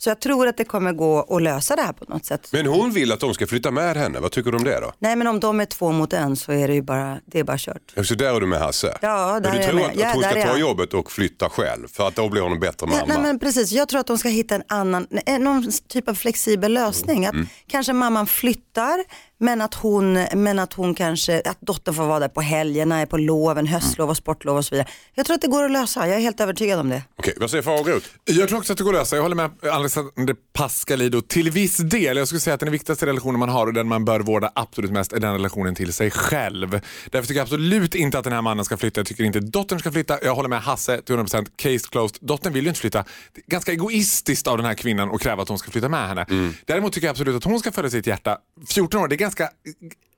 [0.00, 2.48] Så jag tror att det kommer gå att lösa det här på något sätt.
[2.52, 4.20] Men hon vill att de ska flytta med henne.
[4.20, 4.92] Vad tycker du om det då?
[4.98, 7.44] Nej men om de är två mot en så är det ju bara, det är
[7.44, 7.92] bara kört.
[7.94, 8.98] Ja, Så där är du med Hasse?
[9.02, 9.84] Ja, där men du är jag med.
[9.86, 10.58] att, Ja, att hon ska ta jag.
[10.60, 13.04] jobbet och flytta själv för att då blir hon en bättre Ja, mamma?
[13.06, 16.14] nej men precis, jag tror att de ska hitta en annan, eh, någon typ av
[16.14, 17.26] flexibel lösning.
[17.26, 17.46] Att Mm.
[17.66, 19.04] Kanske mamman flyttar
[19.38, 23.16] men att, hon, men att hon kanske, att dottern får vara där på helgerna, på
[23.16, 24.88] loven, höstlov och sportlov och så vidare.
[25.14, 27.02] Jag tror att det går att lösa, jag är helt övertygad om det.
[27.16, 28.06] Okej, vad säger Farao Groth?
[28.24, 29.16] Jag tror också att det går att lösa.
[29.16, 32.16] Jag håller med Alexander Pascalido till viss del.
[32.16, 34.90] Jag skulle säga att den viktigaste relationen man har och den man bör vårda absolut
[34.90, 36.80] mest är den relationen till sig själv.
[37.10, 39.00] Därför tycker jag absolut inte att den här mannen ska flytta.
[39.00, 40.18] Jag tycker inte dottern ska flytta.
[40.22, 41.46] Jag håller med Hasse till 100%.
[41.56, 42.18] Case closed.
[42.20, 43.04] Dottern vill ju inte flytta.
[43.34, 46.08] Det är ganska egoistiskt av den här kvinnan att kräva att hon ska flytta med
[46.08, 46.26] henne.
[46.64, 48.38] Däremot tycker jag absolut att hon ska följa sitt hjärta.
[48.68, 49.50] 14 år, det är ganska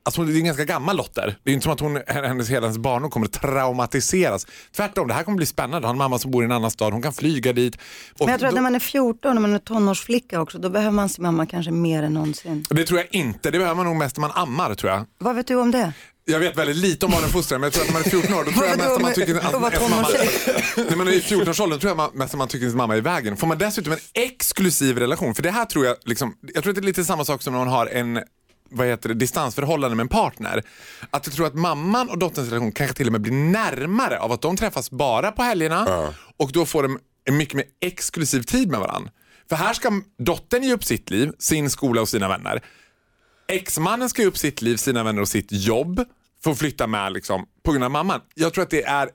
[0.03, 1.39] Alltså det är en ganska gammal Lotter.
[1.45, 4.47] Det är inte som att hon, hennes, hela hennes barndom kommer att traumatiseras.
[4.77, 5.89] Tvärtom, det här kommer bli spännande.
[5.89, 7.77] Har en mamma som bor i en annan stad, hon kan flyga dit.
[8.19, 10.69] Men jag tror att då- när man är 14, när man är tonårsflicka också, då
[10.71, 12.65] behöver man sin mamma kanske mer än någonsin.
[12.71, 13.51] Det tror jag inte.
[13.51, 15.07] Det behöver man nog mest när man ammar tror jag.
[15.19, 15.93] Vad vet du om det?
[16.25, 18.45] Jag vet väldigt lite om barnuppfostran men jag tror att när man är 14 år
[18.45, 19.53] då tror jag mest att man tycker att
[19.91, 20.09] mamma...
[20.91, 22.99] När man är i 14-årsåldern tror jag mest att man tycker att sin mamma är
[22.99, 23.37] i vägen.
[23.37, 26.77] Får man dessutom en exklusiv relation, för det här tror jag liksom, jag tror att
[26.77, 28.21] det är lite samma sak som när man har en
[28.71, 30.63] vad heter det, distansförhållande med en partner.
[31.11, 34.33] Att jag tror att mamman och dotterns relation kanske till och med blir närmare av
[34.33, 38.71] att de träffas bara på helgerna och då får de en mycket mer exklusiv tid
[38.71, 39.11] med varandra.
[39.49, 42.63] För här ska dottern ge upp sitt liv, sin skola och sina vänner.
[43.49, 46.05] Exmannen ska ge upp sitt liv, sina vänner och sitt jobb
[46.45, 48.21] för att flytta med liksom, på grund av mamman.
[48.35, 49.09] Jag tror att det är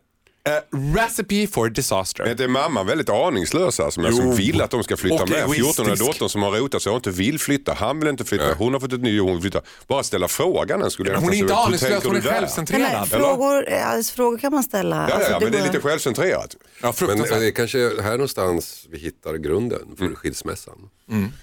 [0.49, 0.61] a
[0.95, 2.23] recipe for disaster.
[2.23, 4.31] Är inte mamman väldigt aningslös här, som, alltså Jo.
[4.33, 5.39] vill att de ska flytta Och med?
[5.39, 5.79] egoistisk.
[5.79, 7.73] 14-åriga dottern som har rotat sig och inte vill flytta.
[7.73, 8.53] Han vill inte flytta.
[8.53, 9.61] Hon har fått ett nytt jobb, hon vill flytta.
[9.87, 13.09] Bara ställa frågan den skulle jag Hon är inte aningslös, hon är självcentrerad.
[13.09, 14.95] frågor, alltså, frågor kan man ställa.
[14.95, 16.55] Ja, ja, Alltså, ja, men det är lite självcentrerat.
[16.61, 17.39] Ja, Men fruktansvärt.
[17.39, 20.15] det är kanske här någonstans vi hittar grunden för Mm.
[20.15, 20.89] skilsmässan.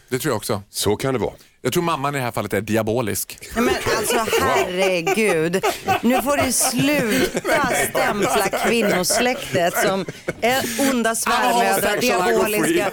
[0.09, 0.63] Det tror jag också.
[0.71, 1.33] Så kan det vara.
[1.65, 3.39] Jag tror mamman i det här fallet är diabolisk.
[3.55, 5.65] Nej, men alltså herregud,
[6.01, 10.05] nu får du sluta stämpla kvinnosläktet som
[10.41, 12.91] är onda svärmödrar, diaboliska.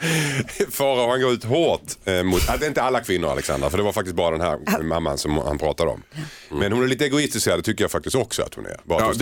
[0.70, 3.78] Farao han går ut hårt eh, mot, att det är inte alla kvinnor Alexandra, för
[3.78, 6.02] det var faktiskt bara den här mamman som han pratade om.
[6.50, 8.76] Men hon är lite egoistisk här, det tycker jag faktiskt också att hon är.
[8.84, 9.12] Bara Ja,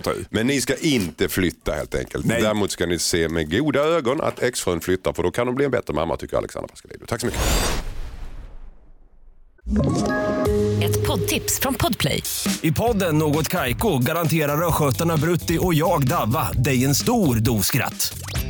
[0.00, 0.24] ta i.
[0.30, 2.26] Men ni ska inte flytta helt enkelt.
[2.26, 2.42] Nej.
[2.42, 5.64] Däremot ska ni se med goda ögon att exfrun flyttar, för då kan hon bli
[5.64, 7.06] en bättre mamma tycker Alexandra Pascalidou.
[7.06, 7.40] Tack så mycket.
[10.82, 12.22] Ett poddtips från Podplay.
[12.62, 18.12] I podden Något Kaiko garanterar östgötarna Brutti och jag, Davva, dig en stor dos skratt.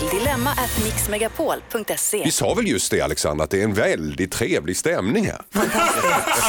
[0.00, 2.22] till dilemma@mixmegapol.se.
[2.24, 5.42] Vi sa väl just det Alexandra, att det är en väldigt trevlig stämning här.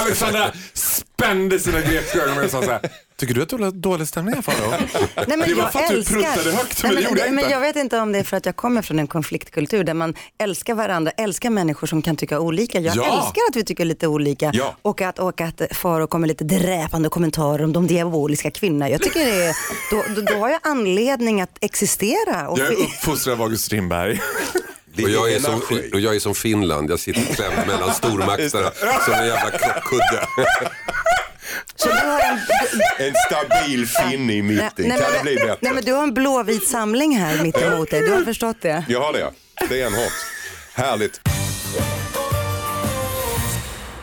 [0.03, 2.81] Alexandra spände sina grekiska ögon och sa så här.
[3.21, 4.69] Tycker du att du har dålig stämning här Farao?
[5.15, 6.15] Nej, men Det var jag för att du älskar.
[6.15, 7.51] pruttade högt, men Nej, det gjorde jag men inte.
[7.51, 10.13] jag vet inte om det är för att jag kommer från en konfliktkultur där man
[10.37, 12.79] älskar varandra, älskar människor som kan tycka olika.
[12.79, 13.03] Jag Ja.
[13.03, 14.75] älskar att vi tycker lite olika Ja.
[14.81, 18.89] och att, och att Faro kommer lite dräpande kommentarer om de diaboliska kvinnorna.
[18.89, 19.55] Jag tycker det är,
[19.91, 22.47] då, då, då har jag anledning att existera.
[22.49, 24.21] Och Jag är uppfostrad av August Strindberg.
[25.03, 25.61] Och jag, är som,
[25.93, 28.71] och jag är som Finland, jag sitter klämd mellan stormakterna
[29.05, 30.27] som en jävla krockkudde.
[31.75, 32.39] Så du har en,
[33.07, 35.57] En stabil finne i mitten, kan det bli bättre?
[35.61, 38.01] nej, men du har en blåvit samling här mitt emot dig.
[38.01, 38.85] Du har förstått det?
[38.87, 39.31] Jag har det,
[39.69, 40.11] det är en hårt.
[40.73, 41.21] Härligt.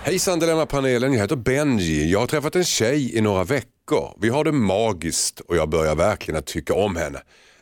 [0.02, 2.12] Hejsan Dilemma-panelen, jag heter Benji.
[2.12, 4.16] Jag har träffat en tjej i några veckor.
[4.20, 7.20] Vi har det magiskt och jag börjar verkligen att tycka om henne.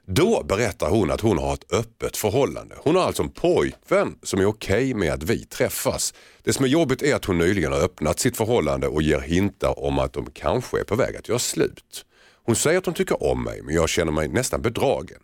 [0.09, 2.75] Då berättar hon att hon har ett öppet förhållande.
[2.79, 6.15] Hon har alltså en pojkvän som är okej med att vi träffas.
[6.43, 9.79] Det som är jobbigt är att hon nyligen har öppnat sitt förhållande och ger hintar
[9.85, 12.05] om att de kanske är på väg att göra slut.
[12.45, 15.19] Hon säger att hon tycker om mig men jag känner mig nästan bedragen.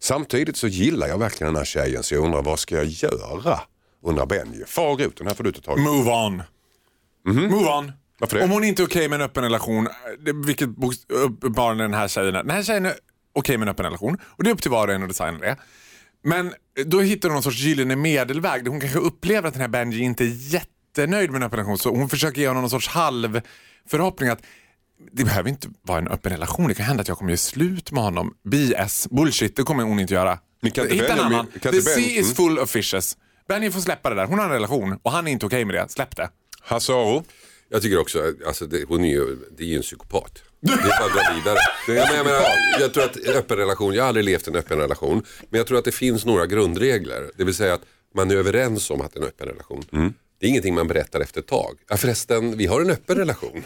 [0.00, 3.60] Samtidigt så gillar jag verkligen den här tjejen så jag undrar vad ska jag göra?
[4.04, 4.64] Undrar Benji.
[4.66, 5.82] Far ut, den här får du ta tag i.
[5.82, 6.42] Move on.
[7.26, 7.92] Move on.
[8.20, 8.44] Varför det?
[8.44, 9.88] Om hon inte är okej med en öppen relation,
[10.24, 10.68] det- vilket
[11.08, 12.42] uppenbarligen den här tjejen är.
[12.42, 12.94] Den här tjejen är
[13.32, 15.38] okej med en öppen relation och det är upp till var och en att designa
[15.38, 15.56] det.
[16.24, 16.52] Men
[16.86, 20.00] då hittar hon någon sorts gyllene medelväg där hon kanske upplever att den här Benji
[20.00, 23.40] inte är jättenöjd med en öppen relation så hon försöker ge honom någon sorts halv
[23.88, 24.42] förhoppning att
[25.12, 26.68] det behöver inte vara en öppen relation.
[26.68, 28.34] Det kan hända att jag kommer göra slut med honom.
[28.44, 30.38] BS, bullshit, det kommer hon inte göra.
[30.62, 31.46] Men kan inte Hitta en annan.
[31.46, 33.16] kan The Ben- sea is full of fishes.
[33.48, 34.26] Benny får släppa det där.
[34.26, 35.88] Hon har en relation och han är inte okej med det.
[35.88, 36.30] Släpp det.
[36.60, 37.24] Hasse Aro,
[37.68, 40.42] Jag tycker också, att, alltså, det, hon är ju, det är ju en psykopat.
[40.60, 41.58] Det är bara att dra vidare.
[42.16, 42.40] Jag, menar,
[42.80, 45.58] jag tror att en öppen relation, jag har aldrig levt i en öppen relation, men
[45.58, 47.30] jag tror att det finns några grundregler.
[47.36, 47.80] Det vill säga att
[48.14, 50.14] man är överens om att det är en öppen relation.
[50.40, 51.78] Det är ingenting man berättar efter ett tag.
[51.88, 53.64] Ja förresten, vi har en öppen relation.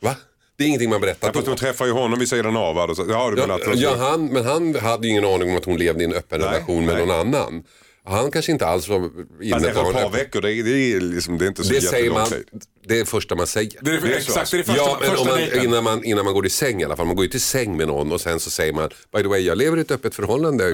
[0.00, 0.16] Va?
[0.56, 2.74] Det är ingenting man berättar Ja, fast hon träffar ju honom vid sidan av.
[2.74, 2.86] va?
[2.86, 5.56] Då så- Ja, du menar Ja, ja, han, men han hade ju ingen aning om
[5.56, 7.06] att hon levde i en öppen Nej, relation med nej.
[7.06, 7.62] någon annan.
[8.04, 8.96] Han kanske inte alls var
[9.42, 11.72] inne efter på ett par veckor, det är, det är, liksom, det är inte så
[11.72, 12.44] Det säger man, tid.
[12.86, 13.72] det är det första man säger.
[13.80, 15.84] Det är, Det är så exakt, det är det första, Ja, men första man, innan,
[15.84, 17.06] man, innan man går i säng i alla fall.
[17.06, 19.40] Man går ju till säng med någon och sen så säger man By the way,
[19.40, 20.64] jag lever i ett öppet förhållande.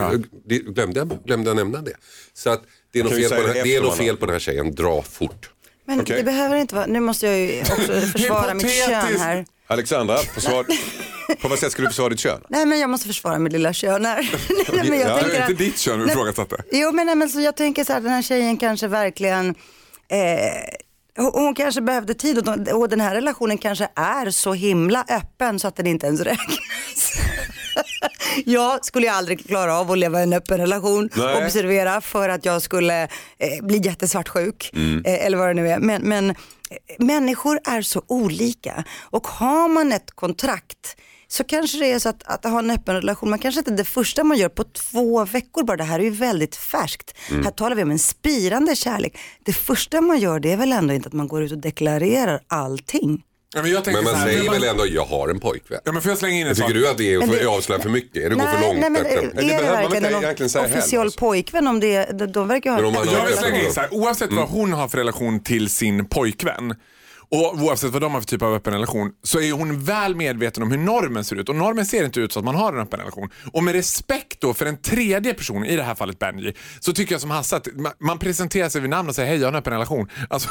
[0.47, 1.97] Det- Glömde, jag, glömde jag nämna det?
[2.35, 2.63] Så att
[2.93, 4.75] det är, ju fel på, den, det det är efter fel på den här tjejen.
[4.75, 5.51] Dra fort.
[5.87, 6.17] Men Okej.
[6.17, 9.47] det behöver inte vara, nu måste jag ju också försvara mitt kön här.
[9.67, 10.67] Alexandra, försvar,
[11.41, 12.41] på vad sätt ska du försvara ditt kön?
[12.49, 14.31] Nej men jag måste försvara mitt lilla kön här.
[14.73, 16.57] nej, men jag Ja, Det tänker är att- inte ditt kön vi ifrågasatte.
[16.73, 20.17] Jo men, nej, men så jag tänker så här, den här tjejen kanske verkligen, eh,
[21.17, 25.05] hon- hon kanske behövde tid och, de- och den här relationen kanske är så himla
[25.09, 27.13] öppen så att den inte ens räknas.
[28.45, 31.45] jag skulle aldrig klara av att leva i en öppen relation, Nej.
[31.45, 33.09] observera för att jag skulle eh,
[33.63, 35.03] bli jättesvartsjuk Mm.
[35.07, 35.79] eh, eller vad det nu är.
[35.79, 36.37] Men, men eh,
[36.99, 40.97] människor är så olika och har man ett kontrakt
[41.29, 43.85] så kanske det är så att, att ha en öppen relation, man kanske inte det
[43.85, 47.15] första man gör på två veckor bara, det här är ju väldigt färskt.
[47.31, 47.45] Mm.
[47.45, 49.19] Här talar vi om en spirande kärlek.
[49.45, 52.41] Det första man gör det är väl ändå inte att man går ut och deklarerar
[52.49, 53.23] allting.
[53.55, 55.81] Ja, men Men man här, säger men- väl ändå jag har en pojkvän.
[55.85, 56.75] Ja, men får jag slänga in en Tycker sak?
[56.75, 58.17] du att det är Men för det- avslöja för mycket?
[58.25, 58.81] Är det går för Nej, långt?
[58.81, 59.91] nej men är det det, behöver man
[60.23, 61.19] verkligen heller, officiell alltså.
[61.19, 63.81] pojkvän om det, de, de verkar Men ha man har Jag vill slänga in så
[63.81, 66.75] här, oavsett vad hon har för relation till sin pojkvän
[67.29, 70.63] och oavsett vad de har för typ av öppen relation så är hon väl medveten
[70.63, 72.79] om hur normen ser ut och normen ser inte ut så att man har en
[72.81, 73.31] öppen relation.
[73.53, 77.15] Och med respekt då för en tredje person, i det här fallet Benji, så tycker
[77.15, 79.53] jag som Hasse att ma- man presenterar sig vid namn och säger hej jag har
[79.53, 80.11] en öppen relation.
[80.31, 80.49] Alltså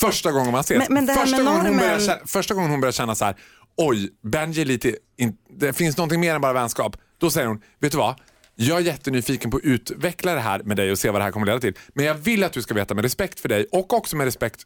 [0.00, 0.88] första gången man ses.
[0.88, 3.36] Men- men första, gången hon normen- börjar, känna- första gången hon börjar känna så här,
[3.76, 6.96] oj Benji är lite, in, det finns någonting mer än bara vänskap.
[7.18, 8.14] Då säger hon, vet du vad?
[8.56, 11.32] Jag är jättenyfiken på att utveckla det här med dig och se vad det här
[11.32, 11.74] kommer leda till.
[11.94, 14.60] Men jag vill att du ska veta med respekt för dig och också med respekt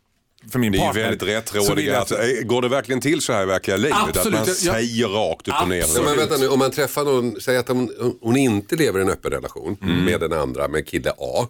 [0.52, 1.02] för min Ni är partner.
[1.02, 1.92] väldigt så vill rättrådiga.
[1.92, 3.96] jag Alltså, att- eh, går det verkligen till så här i verkliga livet?
[4.08, 4.26] Absolut.
[4.40, 5.84] Att man Jag- säger rakt upp och ner?
[5.94, 9.02] Ja, men vänta nu, om man träffar någon, säg att hon, hon inte lever i
[9.02, 10.04] en öppen relation Mm.
[10.04, 11.46] med den andra, med kille A.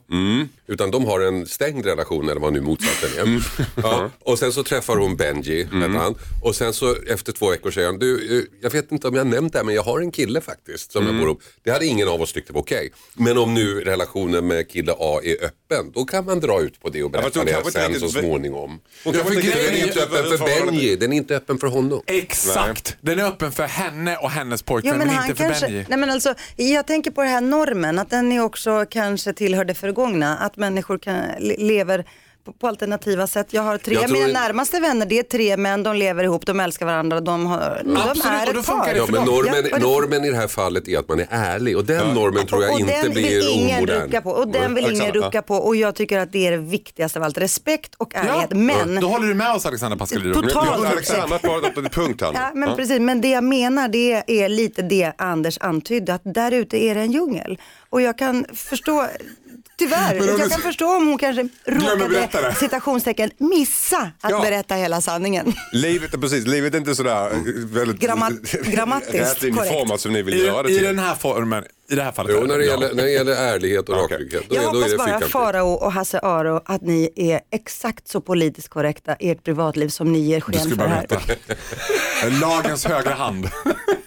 [0.66, 3.22] Utan de har en stängd relation eller vad nu motsatsen är.
[3.22, 3.40] Mm.
[3.82, 6.14] Ja, och sen så träffar hon Benji, heter han.
[6.42, 9.24] Och sen så efter två veckor säger han, du, eh, jag vet inte om jag
[9.24, 11.14] har nämnt det här men jag har en kille faktiskt som Mm.
[11.14, 11.42] jag bor ihop.
[11.64, 12.90] Det hade ingen av oss tyckt var okej.
[13.14, 16.88] Men om nu relationen med kille A är öppen, då kan man dra ut på
[16.88, 18.77] det och Ja, berätta hon det sen så småningom.
[19.04, 21.36] Hon Ja, kanske för Den grejen är är- inte öppen för Benji, den är inte
[21.36, 22.02] öppen för honom.
[22.06, 22.96] Exakt.
[23.00, 25.86] Den är öppen för henne och hennes pojkvän men, inte för Benji.
[25.88, 29.64] nej men alltså, jag tänker på det här normen, att den är också kanske tillhör
[29.64, 30.36] det förgångna.
[30.38, 32.04] Att människor kan, le- lever
[32.48, 33.46] på, på alternativa sätt.
[33.50, 36.46] Jag har tre Jag mina inte- närmaste vänner, det är tre män, de lever ihop,
[36.46, 38.94] de älskar varandra, de, har, de Absolut, är och då ett funkar par.
[38.96, 41.26] Ja, men normen, Ja, och det- normen i det här fallet är att man är
[41.30, 44.02] ärlig och den normen tror jag och inte den blir ingen omodern.
[44.02, 46.50] rucka på och den vill ingen Alexandra, rucka på och jag tycker att det är
[46.50, 47.38] det viktigaste av allt.
[47.38, 48.46] Respekt och ärlighet.
[48.50, 50.42] Ja, Men, Då håller du med oss Alexandra Pascalidou.
[50.42, 51.06] Totalt.
[51.06, 51.42] Svarat
[51.74, 52.76] på punkt här ja, men Ja.
[52.76, 56.94] precis, men det jag menar det är lite det Anders antydde, att där ute är
[56.94, 57.58] det en djungel.
[57.90, 59.06] Och jag kan förstå,
[59.78, 64.40] tyvärr, jag kan förstå om hon kanske råkade, citationstecken, missa att Ja.
[64.40, 65.52] berätta hela sanningen.
[65.72, 70.00] Livet, är precis, livet är inte sådär eh, väldigt Grammat- grammatiskt korrekt.
[70.00, 70.86] som ni vill I, göra det I till.
[70.86, 72.32] den här formen, i det här fallet.
[72.38, 72.70] Jo, är när det, ja.
[72.70, 74.16] gäller, när det gäller ärlighet och Okej.
[74.16, 75.28] rakrygghet, då, Jag är- då är hoppas det bara.
[75.28, 80.12] Farao och Hasse Aro att ni är exakt så politiskt korrekta i ert privatliv som
[80.12, 81.00] ni ger sken för här.
[81.00, 81.20] veta.
[82.40, 83.48] Lagens högra hand.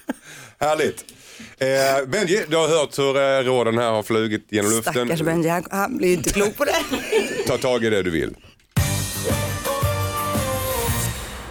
[0.60, 1.04] Härligt.
[1.62, 4.92] Eh, Benji, du har hört hur eh, råden här har flugit genom luften.
[4.92, 6.84] Stackars Benji, han, han blir inte klok på det.
[7.46, 8.36] Ta tag i det du vill.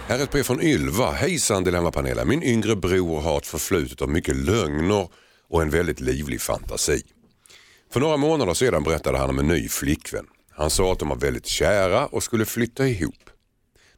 [0.06, 1.10] Här är ett brev från Ylva.
[1.10, 2.28] Hejsan Dilemmapanelen.
[2.28, 5.08] Min yngre bror har ett förflutet av mycket lögner
[5.48, 7.02] och en väldigt livlig fantasi.
[7.92, 10.26] För några månader sedan berättade han om en ny flickvän.
[10.50, 13.30] Han sa att de var väldigt kära och skulle flytta ihop.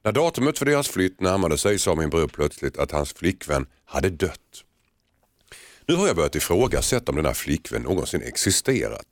[0.05, 4.11] När datumet för deras flytt närmade sig sa min bror plötsligt att hans flickvän hade
[4.11, 4.64] dött.
[5.87, 9.07] Nu har jag börjat ifrågasätta om den här flickvän någonsin existerat.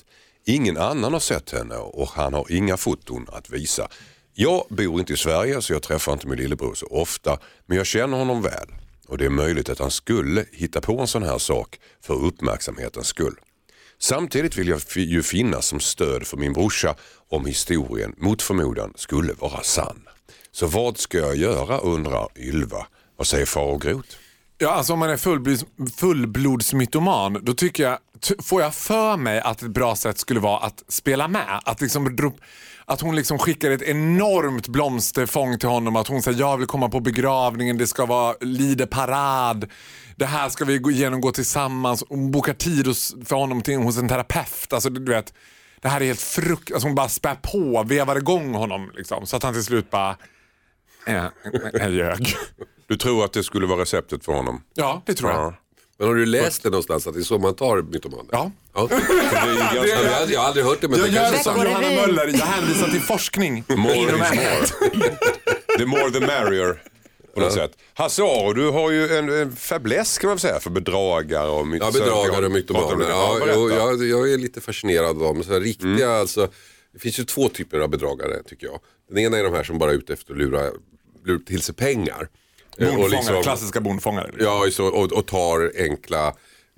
[0.45, 3.89] Ingen annan har sett henne och han har inga foton att visa.
[4.35, 7.87] Jag bor inte i Sverige så jag träffar inte min lillebror så ofta men jag
[7.87, 8.68] känner honom väl
[9.09, 13.07] och det är möjligt att han skulle hitta på en sån här sak för uppmärksamhetens
[13.07, 13.35] skull.
[13.99, 16.95] Samtidigt vill jag ju finnas som stöd för min brorsa
[17.29, 20.09] om historien mot förmodan skulle vara sann.
[20.53, 22.87] Så vad ska jag göra undrar Ylva.
[23.16, 24.22] Vad säger far och Groth?
[24.63, 25.65] Ja, alltså om man är fullblods,
[25.97, 27.99] fullblodsmytoman, då tycker jag,
[28.43, 31.61] får jag för mig att ett bra sätt skulle vara att spela med.
[31.65, 32.35] Att, liksom,
[32.85, 36.89] att hon liksom skickar ett enormt blomsterfång till honom, att hon säger jag vill komma
[36.89, 39.71] på begravningen, det ska vara lideparad,
[40.17, 42.05] det här ska vi genomgå tillsammans.
[42.09, 44.73] Hon bokar tid hos, för honom till, hos en terapeut.
[44.73, 45.35] Alltså, du vet,
[45.81, 46.73] det här är helt frukt...
[46.73, 50.17] Alltså hon bara spär på, vevar igång honom liksom, så att han till slut bara,
[51.07, 51.25] Äh,
[51.73, 52.37] jag ljög.
[52.87, 54.62] Du tror att det skulle vara receptet för honom?
[54.74, 55.55] Ja, det tror jag.
[55.99, 58.26] Men har du läst det någonstans att det är så man tar mytomaner?
[58.33, 58.51] Ja.
[58.74, 58.87] ja.
[58.91, 58.99] Det är
[59.74, 61.64] ganska- jag, har- jag har aldrig hört det men Jag det gör kanske det är
[61.64, 61.66] som.
[61.83, 63.64] Johanna Möller, jag hänvisar till forskning.
[63.76, 64.66] More is more.
[65.78, 66.83] the more the merrier.
[67.35, 67.72] På något sätt.
[67.95, 71.66] Hasse Aro, du har ju en, en fäbless kan man väl säga för bedragare och
[71.66, 72.93] myt- Ja, bedragare och mytomaner.
[72.93, 73.09] om det.
[73.09, 73.39] Ja,
[73.76, 75.43] jag, jag är lite fascinerad av dem.
[75.45, 76.49] Så här, riktiga, alltså,
[76.93, 78.80] det finns ju två typer av bedragare tycker jag.
[79.09, 80.70] Den ena är de här som bara är ute efter att lura,
[81.26, 82.28] lura till sig pengar.
[82.79, 84.31] Eh, Bondfångare, liksom- klassiska bondfångare.
[84.39, 86.27] Ja, så, och, och tar enkla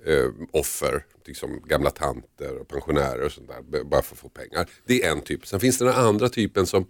[0.05, 4.69] eh, offer, liksom gamla tanter och pensionärer och sånt där, bara för att få pengar.
[4.87, 5.47] Det är en typ.
[5.47, 6.87] Sen finns det den andra typen som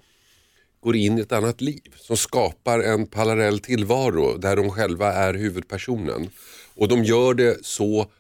[0.84, 5.34] går in i ett annat liv, som skapar en parallell tillvaro där de själva är
[5.34, 6.30] huvudpersonen.
[6.76, 8.12] Och de gör det så,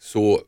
[0.00, 0.40] så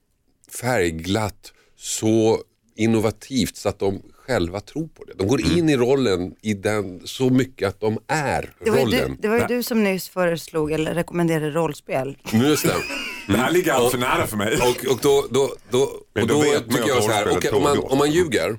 [0.61, 2.43] färgglatt, så
[2.75, 5.13] innovativt så att de själva tror på det.
[5.17, 9.11] De går in i rollen i den så mycket att de är Det rollen.
[9.11, 12.19] du, det var ju du som nyss föreslog eller rekommenderade rollspel.
[12.33, 12.75] Just det.
[13.29, 14.57] Det här ligger allt för nära för mig.
[14.57, 15.83] Och, och då, då, då,
[16.23, 18.59] och då, tycker jag att så här, okej, om, man, om man ljuger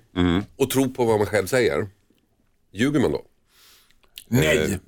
[0.55, 1.87] och tror på vad man själv säger,
[2.73, 3.21] ljuger man då?
[4.27, 4.79] Nej.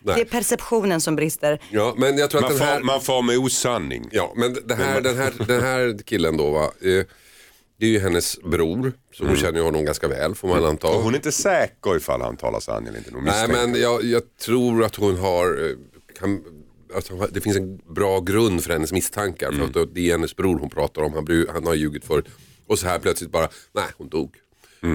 [0.00, 0.24] Det är Nej.
[0.24, 1.60] perceptionen som brister.
[1.70, 2.74] Ja, men jag tror att Man den här...
[2.74, 4.08] far, man far med osanning.
[4.12, 7.04] Ja, men det här, den, här, den här killen då va, eh,
[7.78, 10.88] det är ju hennes bror, så hon känner ju honom ganska väl får man anta.
[10.88, 13.10] Och hon är inte säker ifall han talar sanning eller inte.
[13.22, 15.76] Nej men jag, jag tror att hon har, eh,
[16.18, 16.44] kan,
[17.18, 19.52] har- det finns en bra grund för hennes misstankar.
[19.52, 22.26] För att det är hennes bror hon pratar om, han, han har ljugit förut.
[22.66, 24.34] Och så här plötsligt bara, nej hon dog.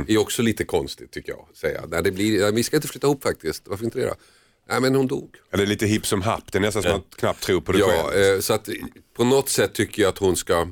[0.07, 1.47] Det är också lite konstigt tycker jag.
[1.53, 1.81] Säga.
[1.87, 4.15] Nej, det blir, vi ska inte flytta ihop faktiskt, varför inte det då?
[4.69, 5.35] Nej men hon dog.
[5.53, 6.51] Eller lite hipp som happ.
[6.51, 8.33] Det är nästan som att man knappt tror på det Ja, själv.
[8.35, 8.69] eh, så att
[9.17, 10.67] på något sätt tycker jag att hon ska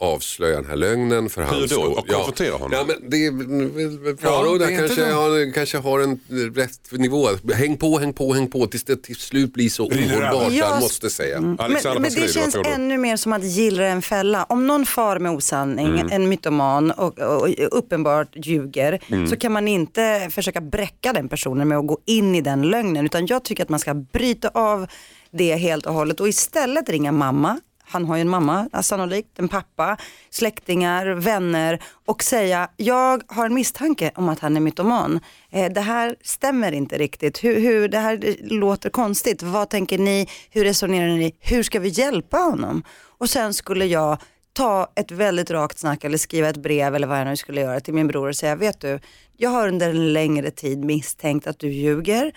[0.00, 1.66] avslöja den här lögnen för hans då?
[1.66, 1.92] skull.
[1.92, 2.72] Och konfrontera honom?
[2.72, 6.20] Ja, men det är Farao Ja, det där är kanske, ja, kanske har en
[6.54, 7.28] rätt nivå.
[7.54, 10.32] Häng på, häng på, häng på tills det till slut blir så ohållbart.
[10.32, 11.56] Ja, Jag måste säga.
[11.58, 14.44] Alexander Men, men det känns ännu mer som att gillra en fälla.
[14.44, 19.68] Om någon far med osanning, en mytoman och, och, och uppenbart ljuger så kan man
[19.68, 23.06] inte försöka bräcka den personen med att gå in i den lögnen.
[23.06, 24.86] Utan jag tycker att man ska bryta av
[25.30, 27.60] det helt och hållet och istället ringa mamma.
[27.90, 29.96] Han har ju en mamma, sannolikt, en pappa,
[30.30, 35.20] släktingar, vänner och säga jag har en misstanke om att han är mytoman.
[35.50, 37.44] Eh, det här stämmer inte riktigt.
[37.44, 39.42] Hur, hur, det här låter konstigt.
[39.42, 40.28] Vad tänker ni?
[40.50, 41.36] Hur resonerar ni?
[41.40, 42.82] Hur ska vi hjälpa honom?
[43.18, 44.18] Och sen skulle jag
[44.52, 47.80] ta ett väldigt rakt snack eller skriva ett brev eller vad jag nu skulle göra
[47.80, 49.00] till min bror och säga, vet du,
[49.36, 52.32] jag har under en längre tid misstänkt att du ljuger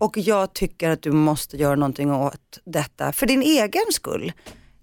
[0.00, 4.32] och jag tycker att du måste göra någonting åt detta för din egen skull.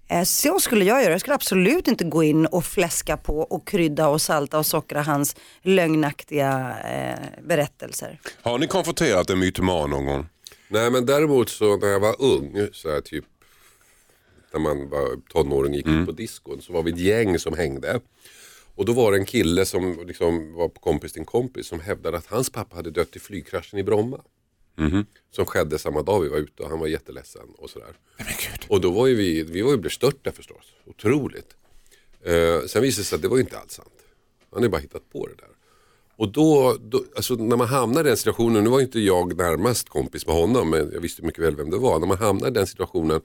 [0.08, 1.12] Eh, Så skulle jag göra.
[1.12, 5.02] Jag skulle absolut inte gå in och fläska på och krydda och salta och sockra
[5.02, 8.20] hans lögnaktiga eh, berättelser.
[8.42, 10.26] Har ni konfronterat en mytoman någon gång?
[10.68, 13.24] Nej men däremot så när jag var ung, så här, typ
[14.52, 18.00] när man var tonåring gick ut på diskon så var vi ett gäng som hängde.
[18.74, 22.18] Och då var det en kille som liksom var kompis till en kompis som hävdade
[22.18, 24.20] att hans pappa hade dött i flygkraschen i Bromma.
[25.30, 27.96] Som skedde samma dag vi var ute och han var jätteledsen och sådär.
[28.68, 31.56] Och då var ju vi, vi var ju bestörta förstås, otroligt.
[32.24, 33.88] Eh, sen visade det sig att det var ju inte alls sant.
[34.50, 35.48] Han hade bara hittat på det där.
[36.16, 39.36] Och då, då alltså när man hamnar i den situationen, nu var ju inte jag
[39.36, 41.98] närmast kompis med honom, men jag visste mycket väl vem det var.
[41.98, 43.20] När man hamnar i den situationen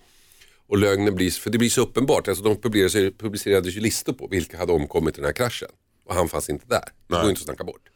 [0.68, 4.28] och lögnen blir, för det blir så uppenbart, alltså de publicerades, publicerades ju listor på
[4.28, 5.70] vilka hade omkommit i den här kraschen.
[6.06, 7.89] Och han fanns inte där, det går inte att snacka bort.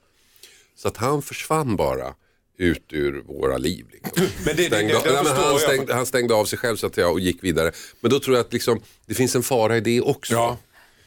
[0.76, 2.16] Så att han försvann bara
[2.58, 3.86] ut ur våra liv.
[3.91, 4.26] Liksom.
[4.45, 5.60] Men det- Stängde det- det han, jag.
[5.62, 7.72] stängde, han stängde av sig själv så att jag och gick vidare.
[8.01, 10.34] Men då tror jag att liksom, det finns en fara i det också.
[10.34, 10.58] Ja.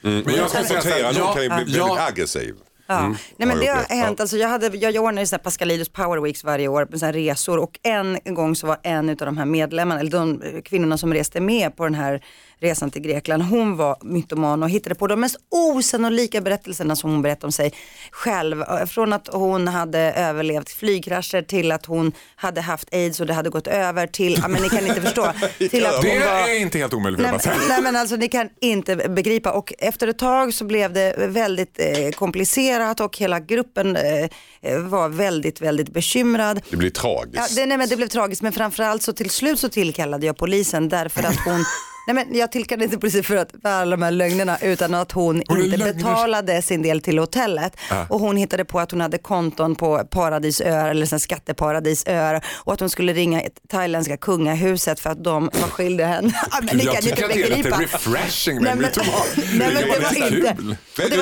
[0.00, 2.54] Men jag konfrontera någon kan ju bli väldigt ja, aggressiv.
[2.86, 3.08] Ja.
[3.36, 5.88] Nej, men det jag har hänt, alltså, jag, hade, jag ordnar ju såna här Pascalidos
[5.88, 9.38] Power Weeks varje år med här resor och en gång så var en av de
[9.38, 12.24] här medlemmarna, eller de kvinnorna som reste med på den här
[12.60, 17.22] resan till Grekland, hon var mytoman och hittade på de mest osannolika berättelserna som hon
[17.22, 17.72] berättade om sig
[18.10, 18.62] själv.
[18.62, 23.34] Eh, Från att hon hade överlevt flygkrascher till att hon hade haft aids och det
[23.34, 26.58] hade gått över till, ja men ni kan inte förstå, till att Det var är
[26.60, 30.18] inte helt omöjligt Nej, men- nej men alltså ni kan inte begripa och efter ett
[30.18, 34.28] tag så blev det väldigt eh, komplicerat och hela gruppen eh,
[34.62, 36.62] eh, var väldigt, väldigt bekymrad.
[36.70, 37.36] Det blir tragiskt.
[37.36, 40.36] Ja, det, nej, men det blev tragiskt men framförallt så till slut så tillkallade jag
[40.36, 41.64] polisen därför att hon
[42.06, 45.12] Nej, men jag tillkallade inte polisen för, att, för alla de här lögnerna utan att
[45.12, 47.76] hon, Hon inte lögners- betalade sin del till hotellet.
[48.08, 52.90] Och hon hittade på att hon hade konton på paradisöar eller skatteparadisöar och att hon
[52.90, 56.32] skulle ringa thailändska kungahuset för att de var skyldiga henne.
[56.62, 59.10] Men jag tycker att det är lite refreshing men- mytoman.
[59.36, 60.56] Nej, men det var inte-.
[60.98, 61.16] Vänta,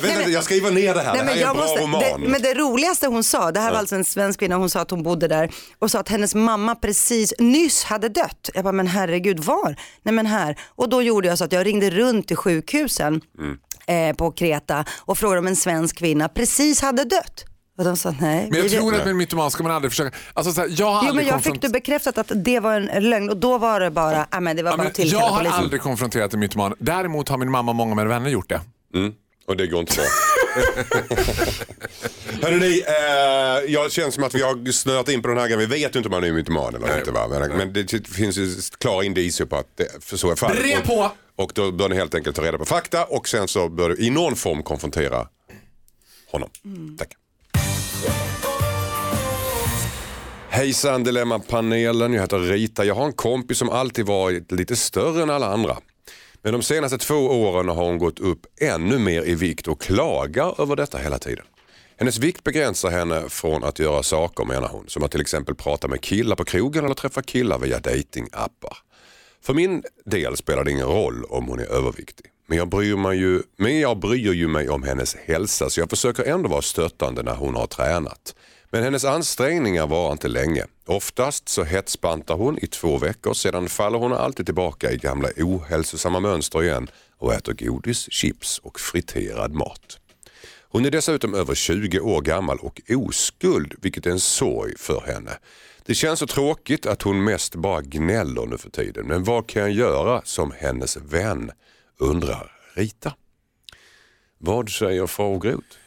[0.00, 1.12] vänta, men- jag skriver ner det här.
[1.14, 2.00] Nej, det men, här är en bra måste, roman.
[2.22, 4.80] det, men det roligaste hon sa, det här var alltså en svensk kvinna, hon sa
[4.80, 8.50] att hon bodde där och sa att hennes mamma precis nyss hade dött.
[8.54, 9.76] Jag bara, men herregud var?
[10.02, 10.58] Nej men här.
[10.68, 14.10] Och då gjorde jag så att jag ringde runt till sjukhusen Mm.
[14.10, 17.44] eh, på Kreta och frågade om en svensk kvinna precis hade dött.
[17.78, 18.48] Och de sa nej.
[18.50, 20.16] Men jag tror att med mytoman ska man aldrig försöka.
[20.34, 22.80] Alltså, så här, jag har Jo aldrig men jag fick du bekräftat att det var
[22.80, 25.18] en lögn och då var det bara, ja men det var Ja, bara men jag
[25.18, 25.58] har polisen.
[25.58, 26.74] aldrig konfronterat en mytoman.
[26.78, 28.60] Däremot har min mamma och många med vänner gjort det.
[29.46, 30.04] Och det går inte bra.
[32.42, 35.58] Hörrni, eh, jag känner som att vi har snöat in på den här grejen.
[35.58, 37.10] Vi vet ju inte om han är mytoman eller inte.
[37.10, 37.28] Va?
[37.28, 40.62] Men, men det finns ju klara indicier på att det, för så är fallet.
[40.62, 41.10] Brev på!
[41.36, 43.88] Och, och då bör ni helt enkelt ta reda på fakta och sen så bör
[43.88, 45.28] du i någon form konfrontera
[46.30, 46.50] honom.
[46.98, 47.08] Tack.
[50.48, 52.84] Hejsan Dilemma-panelen, jag heter Rita.
[52.84, 55.76] Jag har en kompis som alltid varit lite större än alla andra.
[56.44, 60.60] Men de senaste två åren har hon gått upp ännu mer i vikt och klagar
[60.62, 61.44] över detta hela tiden.
[61.96, 65.88] Hennes vikt begränsar henne från att göra saker menar hon, som att till exempel prata
[65.88, 68.76] med killar på krogen eller träffa killar via datingappar.
[69.42, 72.26] För min del spelar det ingen roll om hon är överviktig.
[72.46, 75.90] Men jag, bryr mig ju, men jag bryr ju mig om hennes hälsa så jag
[75.90, 78.34] försöker ändå vara stöttande när hon har tränat.
[78.74, 80.66] Men hennes ansträngningar var inte länge.
[80.86, 86.20] Oftast så hetsbantar hon i två veckor, sedan faller hon alltid tillbaka i gamla ohälsosamma
[86.20, 89.98] mönster igen och äter godis, chips och friterad mat.
[90.68, 95.38] Hon är dessutom över 20 år gammal och oskuld, vilket är en sorg för henne.
[95.86, 99.62] Det känns så tråkigt att hon mest bara gnäller nu för tiden, men vad kan
[99.62, 101.50] jag göra som hennes vän?
[101.98, 103.14] Undrar Rita.
[104.38, 105.78] Vad säger Fagerot?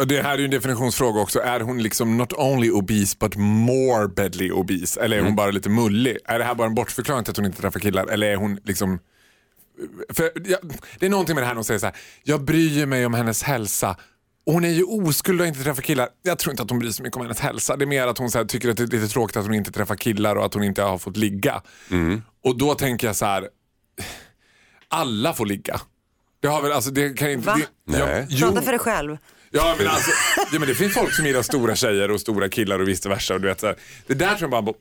[0.00, 1.40] Och det här är ju en definitionsfråga också.
[1.40, 5.00] Är hon liksom not only obese but morbidly obese?
[5.00, 6.18] Eller är hon bara lite mullig?
[6.24, 8.06] Är det här bara en bortförklaring till att hon inte träffar killar?
[8.06, 8.98] Eller är hon liksom...
[10.12, 10.58] För, ja,
[10.98, 11.96] det är någonting med det här när hon säger så här.
[12.22, 13.96] Jag bryr mig om hennes hälsa.
[14.46, 16.08] Och hon är ju oskuld och inte träffar killar.
[16.22, 17.76] Jag tror inte att hon bryr sig mycket om hennes hälsa.
[17.76, 19.54] Det är mer att hon så här, tycker att det är lite tråkigt att hon
[19.54, 21.62] inte träffar killar och att hon inte har fått ligga.
[22.44, 23.48] Och då tänker jag så här.
[24.88, 25.80] Alla får ligga.
[26.40, 27.46] Det har väl, alltså det kan inte...
[27.46, 27.60] Va?
[27.86, 28.26] Det, Nej.
[28.28, 29.18] jo, Prata för dig själv.
[29.52, 30.10] Ja men, alltså,
[30.52, 33.34] ja men det finns folk som gillar stora tjejer och stora killar och vice versa.
[33.34, 33.76] Och du vet, så här,
[34.06, 34.74] det där tror jag bara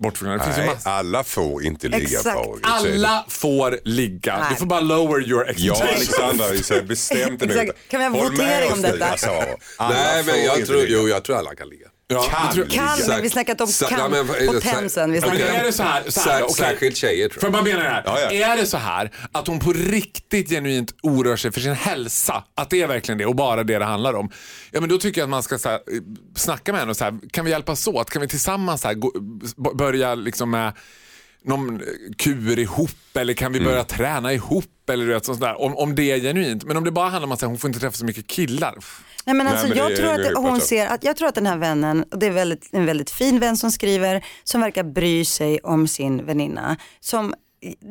[0.57, 0.89] ju Nej, massa.
[0.89, 2.23] alla får inte ligga Exakt.
[2.23, 2.59] Fagerot.
[2.63, 4.37] Alla får ligga.
[4.39, 4.47] Nej.
[4.49, 5.95] Du får bara lower your Ja, expectations.
[5.95, 7.55] Alexandra, vi säger bestämt emot.
[7.55, 7.79] Exakt.
[7.89, 9.17] Kan vi ha votering om nu, detta?
[9.77, 11.87] Alla Nej men jag tror, jo, jag tror alla kan ligga.
[12.11, 15.11] Ja, Kan Kan, nej, vi snackat om kan, ja, men- potensen.
[15.11, 16.55] Vi men är det så här, så här okej.
[16.55, 17.47] Särskilt tjejer tror jag.
[17.47, 18.03] jag bara mena det här?
[18.05, 18.51] Ja, ja.
[18.51, 22.69] Är det så här att hon på riktigt genuint oroar sig för sin hälsa, att
[22.69, 24.31] det är verkligen det och bara det det handlar om.
[24.71, 26.01] Ja men då tycker jag att man ska så här, eh,
[26.35, 28.09] snacka med henne och så här, kan vi hjälpas åt?
[28.09, 29.11] Kan vi tillsammans så här, gå,
[29.73, 30.73] börja liksom med
[31.43, 31.87] någon eh,
[32.17, 35.61] kur ihop eller kan vi börja träna ihop eller du vet, sånt där.
[35.61, 36.63] Om, om det är genuint.
[36.63, 38.75] Men om det bara handlar om att hon får inte träffa så mycket killar.
[39.25, 40.67] Nej, men alltså, Nej, men jag, tror att hon också.
[40.67, 43.57] ser att, jag tror att den här vännen, det är väldigt, en väldigt fin vän
[43.57, 46.77] som skriver, som verkar bry sig om sin väninna.
[46.99, 47.33] Som,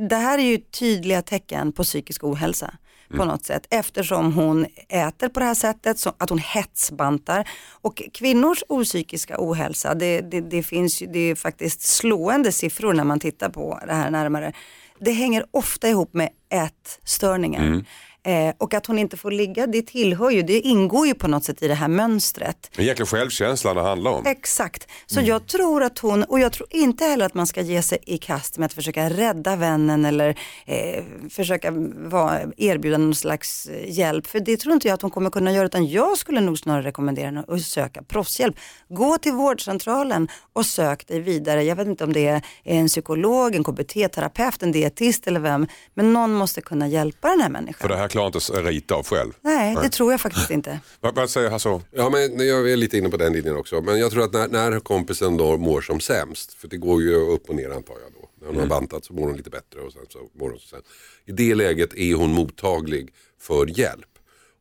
[0.08, 2.74] det här är ju tydliga tecken på psykisk ohälsa
[3.08, 3.28] på Mm.
[3.28, 7.48] något sätt eftersom hon äter på det här sättet, så att hon hetsbantar.
[7.70, 13.04] Och kvinnors opsykiska ohälsa, det, det, det finns ju, det är faktiskt slående siffror när
[13.04, 14.52] man tittar på det här närmare.
[15.00, 17.66] Det hänger ofta ihop med ätstörningar.
[17.66, 17.84] Mm.
[18.28, 21.44] Eh, och att hon inte får ligga, det tillhör ju, det ingår ju på något
[21.44, 22.70] sätt i det här mönstret.
[22.76, 24.26] En jäkla självkänsla det handlar om.
[24.26, 27.82] Exakt, så jag tror att hon, och jag tror inte heller att man ska ge
[27.82, 33.66] sig i kast med att försöka rädda vännen eller eh, försöka vara, erbjuda någon slags
[33.66, 34.26] eh, hjälp.
[34.26, 36.82] För det tror inte jag att hon kommer kunna göra, utan jag skulle nog snarare
[36.82, 38.56] rekommendera henne att söka proffshjälp.
[38.88, 41.62] Gå till vårdcentralen och sök dig vidare.
[41.64, 46.12] Jag vet inte om det är en psykolog, en KBT-terapeut, en dietist eller vem, men
[46.12, 47.88] någon måste kunna hjälpa den här människan.
[48.18, 49.32] Klarar inte Rita av själv.
[49.40, 50.80] Nej, det tror jag faktiskt inte.
[51.00, 51.80] Vad, vad säger Hasse?
[51.90, 53.80] Ja, men jag är lite inne på den linjen också.
[53.80, 57.14] Men jag tror att när, när kompisen då mår som sämst, för det går ju
[57.14, 58.28] upp och ner antar jag då.
[58.40, 60.68] När hon har bantat så mår hon lite bättre och sen så mår hon så
[60.68, 60.82] sen.
[61.26, 64.08] I det läget är hon mottaglig för hjälp.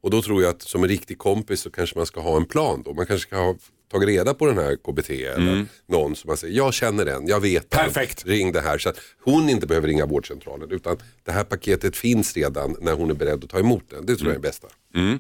[0.02, 2.46] Och då tror jag att som en riktig kompis så kanske man ska ha en
[2.46, 2.94] plan då.
[2.94, 3.56] Man kanske ska ha
[3.92, 7.40] tagit reda på den här KBT eller någon som man säger, jag känner den, jag
[7.40, 8.26] vet den, Perfekt.
[8.26, 8.78] ring det här.
[8.78, 13.10] Så att hon inte behöver ringa vårdcentralen utan det här paketet finns redan när hon
[13.10, 14.06] är beredd att ta emot den.
[14.06, 14.68] Det tror jag är det bästa.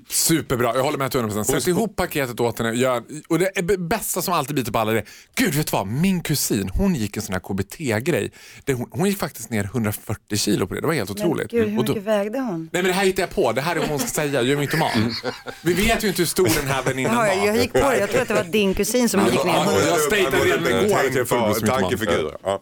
[0.09, 1.43] Superbra, jag håller med till 100%.
[1.43, 2.72] Sätt ihop paketet åt henne.
[2.72, 5.05] Gör, och det är bästa som alltid biter på alla det är,
[5.36, 8.32] gud vet du vad, min kusin hon gick en sån här KBT-grej.
[8.65, 11.51] Det- Hon, hon gick faktiskt ner 140 kilo på det, det var helt Men otroligt.
[11.51, 12.70] gud, hur Och då- mycket vägde hon?
[12.74, 14.49] Nej men det här hittar jag på, det här är vad hon ska säga, jag
[14.49, 15.15] är mytoman.
[15.61, 17.26] Vi vet ju inte hur stor den här väninnan var.
[17.26, 19.53] jag, jag gick på det, jag tror att det var din kusin som gick ner.
[19.88, 21.65] Jag stateade redan igår.
[21.68, 22.32] Tankefigur.
[22.43, 22.59] Ja.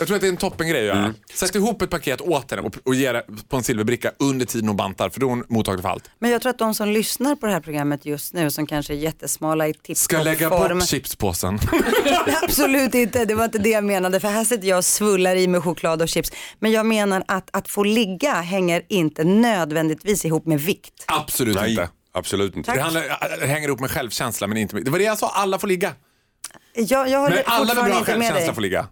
[0.00, 1.14] Jag tror att det är en toppengrej att göra.
[1.34, 4.68] Sätt ihop ett paket åt henne och, och ge det på en silverbricka under tiden
[4.68, 6.10] hon bantar för då är hon mottaglig för allt.
[6.18, 8.92] Men jag tror att de som lyssnar på det här programmet just nu som kanske
[8.92, 11.58] är jättesmala i Ska lägga bort chipspåsen.
[12.42, 14.20] Absolut inte, det var inte det jag menade.
[14.20, 16.32] För här sitter jag och svullar i med choklad och chips.
[16.58, 21.04] Men jag menar att, att få ligga hänger inte nödvändigtvis ihop med vikt.
[21.06, 21.88] Absolut Nej, inte.
[22.12, 22.74] absolut inte.
[22.74, 24.84] Det, handlar, det hänger ihop med självkänsla men inte med...
[24.84, 25.92] Det var det jag sa, alla får ligga.
[26.74, 28.86] Jag, jag håller Men alla med bra självkänsla får ligga.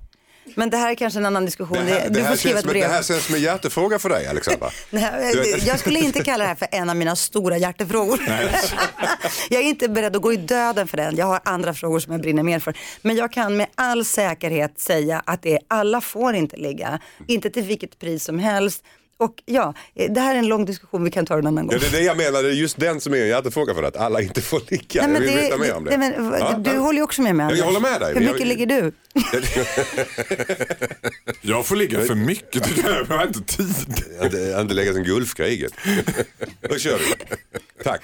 [0.55, 1.79] Men det här är kanske en annan diskussion.
[1.87, 2.83] Det här, du det, här känns brev.
[2.83, 4.71] det här känns som en hjärtefråga för dig Alexandra.
[4.91, 8.21] Nej, det- jag skulle inte kalla det här för en av mina stora hjärtefrågor.
[9.51, 11.17] jag är inte beredd att gå i döden för den.
[11.17, 12.75] Jag har andra frågor som jag brinner mer för.
[13.03, 17.01] Men jag kan med all säkerhet säga att det är, alla får inte ligga.
[17.27, 18.85] Inte till vilket pris som helst.
[19.21, 21.67] Och ja, eh, det här är en lång diskussion, vi kan ta den en annan
[21.67, 21.75] gång.
[21.75, 23.83] Ja, det är det jag menar, det är just den som är en hjärtefråga för
[23.83, 25.07] att alla inte får ligga.
[25.07, 25.97] Nej, men jag vill det- veta mer om det.
[25.97, 26.77] nej, men, Ja, du ja.
[26.79, 27.83] håller ju också med mig Ja, jag Anders.
[27.83, 28.15] håller med dig.
[28.15, 28.93] Hur Jag- mycket ligger du?
[31.41, 33.07] Jag får ligga för mycket tycker jag.
[33.09, 34.05] Jag har inte tid.
[34.21, 35.73] Jag jag har inte legat sen Gulfkriget.
[36.69, 37.15] Då kör vi.
[37.85, 38.03] Tack.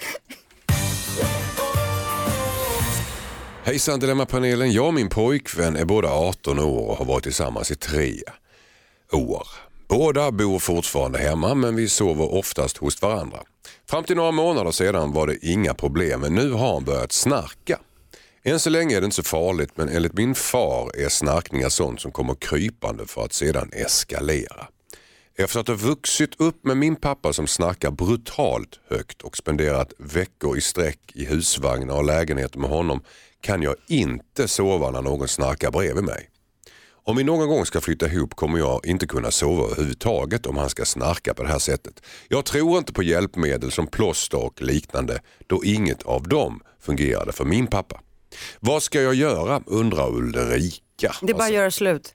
[3.65, 4.73] Hejsan Dilemmapanelen.
[4.73, 8.15] Jag och min pojkvän är båda 18 år och har varit tillsammans i tre
[9.13, 9.47] år.
[9.89, 13.39] Båda bor fortfarande hemma men vi sover oftast hos varandra.
[13.91, 17.79] Fram till några månader sedan var det inga problem men nu har han börjat snarka.
[18.43, 22.01] Än så länge är det inte så farligt men enligt min far är snarkningar sånt
[22.01, 24.67] som kommer krypande för att sedan eskalera.
[25.37, 30.57] Efter att ha vuxit upp med min pappa som snackar brutalt högt och spenderat veckor
[30.59, 33.03] i sträck i husvagnar och lägenheter med honom
[33.41, 36.29] kan jag inte sova när någon snarkar bredvid mig.
[37.07, 40.71] Om vi någon gång ska flytta ihop kommer jag inte kunna sova överhuvudtaget om han
[40.71, 42.03] ska snarka på det här sättet.
[42.29, 47.45] Jag tror inte på hjälpmedel som plåster och liknande då inget av dem fungerade för
[47.45, 48.01] min pappa.
[48.61, 51.15] Vad ska jag göra undrar Ulrika.
[51.23, 52.15] Det är bara att göra slut.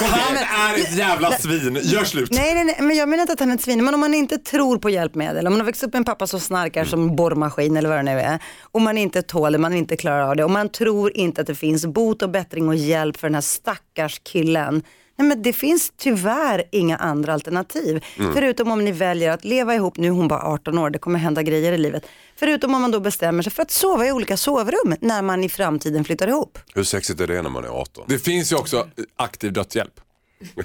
[0.00, 1.78] Han är ett jävla svin.
[1.82, 2.30] Gör slut.
[2.32, 3.84] Nej, nej, nej, men jag menar inte att han är ett svin.
[3.84, 6.26] Men om man inte tror på hjälpmedel, om man har växt upp med en pappa
[6.26, 8.42] som snarkar som borrmaskin eller vad det nu är.
[8.62, 10.44] Och man inte tål det, man inte klarar av det.
[10.44, 13.42] Och man tror inte att det finns bot och bättring och hjälp för den här
[13.42, 14.82] stackars killen.
[15.16, 18.04] Nej, men det finns tyvärr inga andra alternativ.
[18.18, 18.34] Mm.
[18.34, 21.18] Förutom om ni väljer att leva ihop, nu är hon bara 18 år, det kommer
[21.18, 22.06] hända grejer i livet.
[22.36, 25.48] Förutom om man då bestämmer sig för att sova i olika sovrum när man i
[25.48, 26.58] framtiden flyttar ihop.
[26.74, 28.04] Hur sexigt är det när man är 18?
[28.08, 30.00] Det finns ju också aktiv dödshjälp.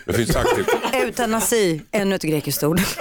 [0.06, 0.68] Det finns aktivt.
[0.94, 2.82] Eutanasi, ännu ett grekiskt ord.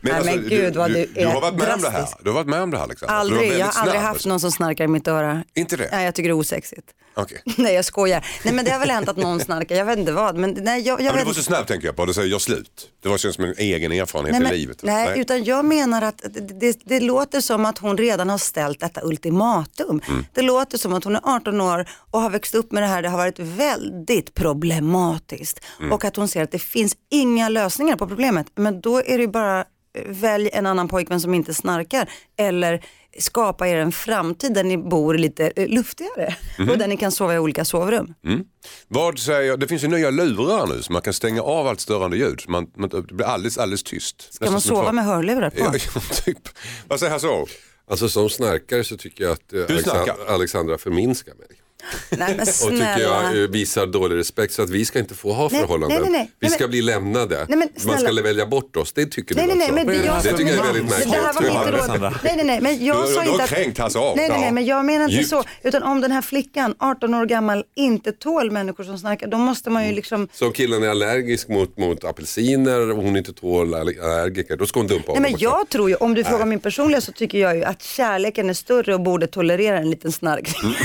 [0.00, 2.08] Nej, alltså, men gud vad du, du, är har varit med om det här.
[2.22, 3.24] Du har varit med om det här Alexandra.
[3.24, 5.44] Du var Aldrig, jag har aldrig haft någon som snarkar i mitt öra.
[5.54, 5.88] Inte det?
[5.92, 6.86] Nej, jag tycker det är osexigt.
[7.14, 7.42] Okej.
[7.56, 8.26] Nej, jag skojar.
[8.44, 10.36] Nej, men det har väl hänt att någon snarkar, jag vet inte vad.
[10.36, 12.06] Men, nej, jag, jag Ja, men vet du var så snabb tänker jag på.
[12.06, 12.88] Du säger gör slut.
[13.02, 14.82] Det var känns som en egen erfarenhet Nej, i men, livet.
[14.82, 18.80] nej, utan jag menar att det, det, det låter som att hon redan har ställt
[18.80, 20.00] detta ultimatum.
[20.08, 20.24] Mm.
[20.32, 23.02] Det låter som att hon är 18 år och har växt upp med det här.
[23.02, 25.60] Det har varit väldigt problematiskt.
[25.78, 25.92] Mm.
[25.92, 28.46] Och att hon ser att det finns inga lösningar på problemet.
[28.54, 29.64] Men då är det ju bara, eh,
[30.06, 32.08] välj en annan pojkvän som inte snarkar.
[32.38, 32.84] Eller
[33.18, 36.36] skapa er en framtid där ni bor lite eh, luftigare.
[36.58, 36.70] Mhm.
[36.70, 38.14] Och där ni kan sova i olika sovrum.
[38.24, 38.44] Mm.
[38.88, 42.16] Vad säger, det finns ju nya lurar nu så man kan stänga av allt störande
[42.16, 42.42] ljud.
[42.48, 44.34] Man, man, det blir alldeles, alldeles tyst.
[44.34, 45.58] Ska man sova med hörlurar på?
[45.58, 45.72] Ja,
[46.24, 46.48] typ.
[46.88, 47.46] Vad säger så?
[47.90, 50.34] Alltså som snarkare så tycker jag att eh.
[50.34, 51.61] Alexandra förminskar mig.
[52.10, 55.32] Nej men Och tycker jag eh, visar dålig respekt så att vi ska inte få
[55.32, 56.02] ha Nej, förhållanden.
[56.02, 56.30] nej, nej, nej.
[56.40, 57.46] Vi Nej, ska men- bli lämnade.
[57.48, 58.92] Nej, men Man ska välja bort oss.
[58.92, 60.90] Det tycker Nej, du nej, nej, men det jag det tycker jag är väldigt Det
[60.90, 61.14] märkligt.
[61.14, 62.14] här var mitt råd.
[62.24, 63.50] Nej, nej, nej, men jag Du- sa du har inte att...
[63.50, 64.16] kränkt Hasse av.
[64.16, 65.28] Nej, nej, nej, men jag menar inte Djupt.
[65.28, 65.44] så.
[65.62, 69.70] Utan om den här flickan, 18 år gammal, inte tål människor som snarkar, då måste
[69.70, 70.28] man ju liksom...
[70.32, 74.80] Så killen är allergisk mot, mot apelsiner och hon inte tål aller- allergiker, då ska
[74.80, 75.44] hon dumpa Nej, honom men också.
[75.44, 76.30] jag tror ju, om du Nej.
[76.30, 79.90] frågar min personliga så tycker jag ju att kärleken är större och borde tolerera en
[79.90, 80.74] liten snarkning.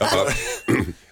[0.00, 0.26] Ja.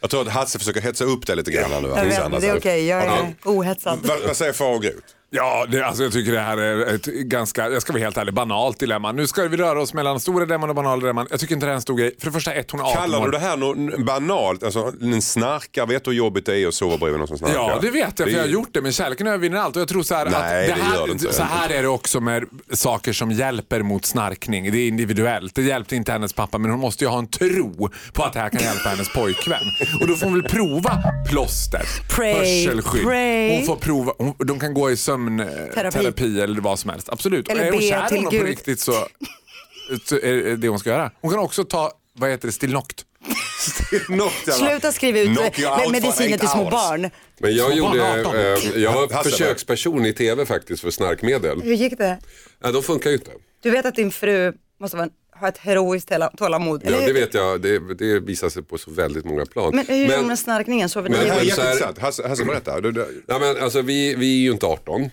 [0.00, 1.88] Jag tror att Hasse försöker hetsa upp det lite grann nu.
[1.88, 3.98] Jag vet, men det är okej, jag är ohetsad.
[4.02, 5.04] Vad, vad säger far och Grut?
[5.34, 8.34] Ja, det, alltså, jag tycker det här är ett ganska, jag ska vara helt ärlig,
[8.34, 9.12] banalt dilemma.
[9.12, 11.26] Nu ska vi röra oss mellan stora dilemman och banala dilemman.
[11.30, 12.14] Jag tycker inte det här är en stor grej.
[12.18, 13.24] För det första, ett, hon är 18 Kallar år.
[13.24, 14.62] du det här något banalt?
[14.62, 17.54] Alltså en snarkar, vet du hur jobbigt det är att sova bredvid någon som snarkar?
[17.54, 18.82] Ja, det vet jag för jag har gjort det.
[18.82, 19.76] Men kärleken övervinner allt.
[19.76, 21.32] Och jag tror så här Nej, att det här, gör det inte.
[21.32, 24.72] så här är det också med saker som hjälper mot snarkning.
[24.72, 25.54] Det är individuellt.
[25.54, 28.40] Det hjälpte inte hennes pappa men hon måste ju ha en tro på att det
[28.40, 29.62] här kan hjälpa hennes pojkvän.
[30.00, 33.02] Och då får hon väl prova plåster, Pray, hörselskydd.
[33.02, 33.56] pray.
[33.56, 37.08] Hon får prova, hon, de kan gå i sömn sömnterapi eller vad som helst.
[37.08, 37.48] Absolut.
[37.48, 38.92] Eller är hon kär till honom på riktigt så,
[40.04, 41.10] så är det det hon ska göra.
[41.20, 43.04] Hon kan också ta, vad heter det, Stilnoct.
[44.58, 45.30] Sluta skriva ut
[45.90, 46.70] mediciner till små hours.
[46.72, 47.10] barn.
[47.40, 48.36] Men jag, gjorde, barn 18.
[48.36, 51.62] eh, jag var försöksperson i tv faktiskt för snarkmedel.
[51.62, 52.18] Hur gick det?
[52.62, 53.30] Ja, de funkar ju inte.
[53.62, 55.08] Du vet att din fru måste vara,
[55.42, 56.82] ha ett heroiskt tåla- tålamod.
[56.84, 59.72] Ja, det vet jag, det, det visar sig på så väldigt många plan.
[59.76, 60.88] Men hur är det med snarkningen?
[60.88, 62.00] Sover ni men- så här-.
[62.00, 62.80] Hasse, Hasse berätta.
[62.80, 65.10] Du, du, Ja, men alltså, vi, vi är ju inte 18.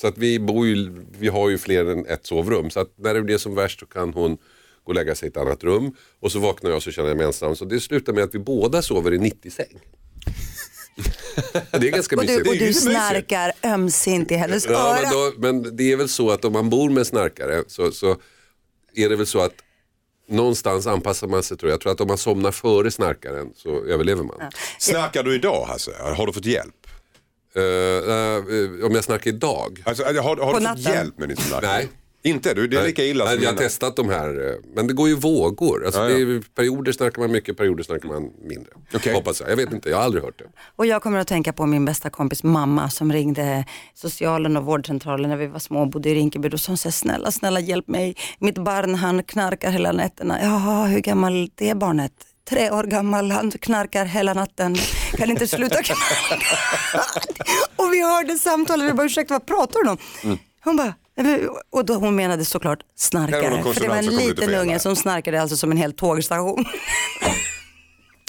[0.00, 2.70] Så att vi, bor ju, vi har ju fler än ett sovrum.
[2.70, 4.38] Så att när det blir som värst så kan hon gå
[4.84, 5.92] och lägga sig i ett annat rum.
[6.20, 7.56] Och så vaknar jag och så känner jag mig ensam.
[7.56, 9.80] Så det slutar med att vi båda sover i 90-säng.
[11.70, 12.48] det är ganska Och du, mysigt.
[12.48, 15.00] och du snarkar ömsint i hennes Ja, öra.
[15.02, 15.32] men, då,
[15.62, 18.16] men det är väl så att om man bor med snarkare så, så
[18.96, 19.54] är det väl så att
[20.28, 21.74] någonstans anpassar man sig tror jag.
[21.74, 24.36] Jag tror att om man somnar före snarkaren så överlever man.
[24.78, 25.92] snarkar du idag Hasse?
[26.16, 26.86] Har du fått hjälp?
[27.54, 29.82] Eh, eh, om jag snarkar idag?
[29.86, 31.70] Alltså, har har du fått hjälp med din snarkning?
[31.70, 31.88] Nej.
[32.26, 32.54] Inte?
[32.54, 33.68] Du, det är lika illa Nej, som Jag har mina.
[33.68, 35.84] testat de här, eh, men det går ju vågor.
[35.86, 36.16] Alltså, Ja, ja.
[36.26, 38.72] Det är, perioder snackar man mycket, perioder snackar man mindre.
[38.94, 39.14] Okej.
[39.14, 39.50] Hoppas jag.
[39.50, 40.44] Jag vet inte, jag har aldrig hört det.
[40.76, 43.64] Och jag kommer att tänka på min bästa kompis mamma som ringde
[43.94, 46.48] socialen och vårdcentralen när vi var små och bodde i Rinkeby.
[46.48, 48.16] Då sa hon så här, snälla, snälla hjälp mig.
[48.38, 50.38] Mitt barn han knarkar hela nätterna.
[50.42, 52.12] Jaha, hur gammal är barnet?
[52.48, 54.76] Tre år gammal, han knarkar hela natten.
[55.16, 56.36] Kan inte sluta knarka.
[57.76, 59.98] och vi hörde samtalet, vi bara ursäkta vad pratar hon om?
[60.24, 60.38] Mm.
[60.64, 60.94] Hon bara,
[61.70, 63.62] och då hon menade såklart snarkare.
[63.74, 66.64] För det var en liten unge som snarkade alltså som en hel tågstation.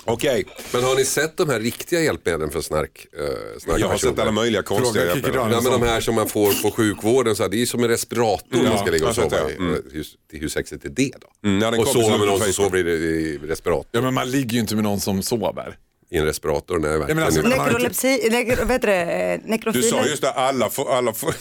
[0.10, 3.08] Okej, Men har ni sett de här riktiga hjälpmedlen för snark?
[3.20, 5.52] Eh, jag har sett alla möjliga konstiga Fråga Kikki hjälpmedel.
[5.52, 7.90] Ja, men de här som man får på sjukvården, så här, det är som en
[7.90, 9.54] respirator man ska ligga och jag har sett sova det.
[9.54, 9.58] i.
[9.58, 9.82] Mm.
[9.92, 10.06] Hur,
[10.40, 11.50] hur sexigt är det då?
[11.50, 12.56] Mm, en och sova med någon som Facebook.
[12.56, 13.90] sover i, i respirator.
[13.92, 15.78] Ja men man ligger ju inte med någon som sover.
[16.10, 19.50] I en respirator, verkligen men alltså, har inte- Nekrolepsi, nekro, vad heter det, Eh, Du
[19.50, 19.88] nekrofiler?
[19.90, 20.94] sa just det, alla får...
[20.94, 21.34] Alla får,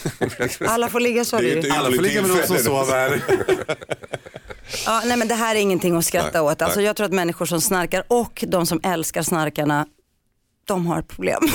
[0.67, 1.71] Alla får ligga sa Det är du.
[1.71, 3.21] Alla får ligga med någon som sover.
[4.87, 6.62] Ja, nej men det här är ingenting att skratta Nej, åt.
[6.62, 6.87] Alltså, nej.
[6.87, 9.87] jag tror att människor som snarkar och de som älskar snarkarna,
[10.64, 11.43] de har problem.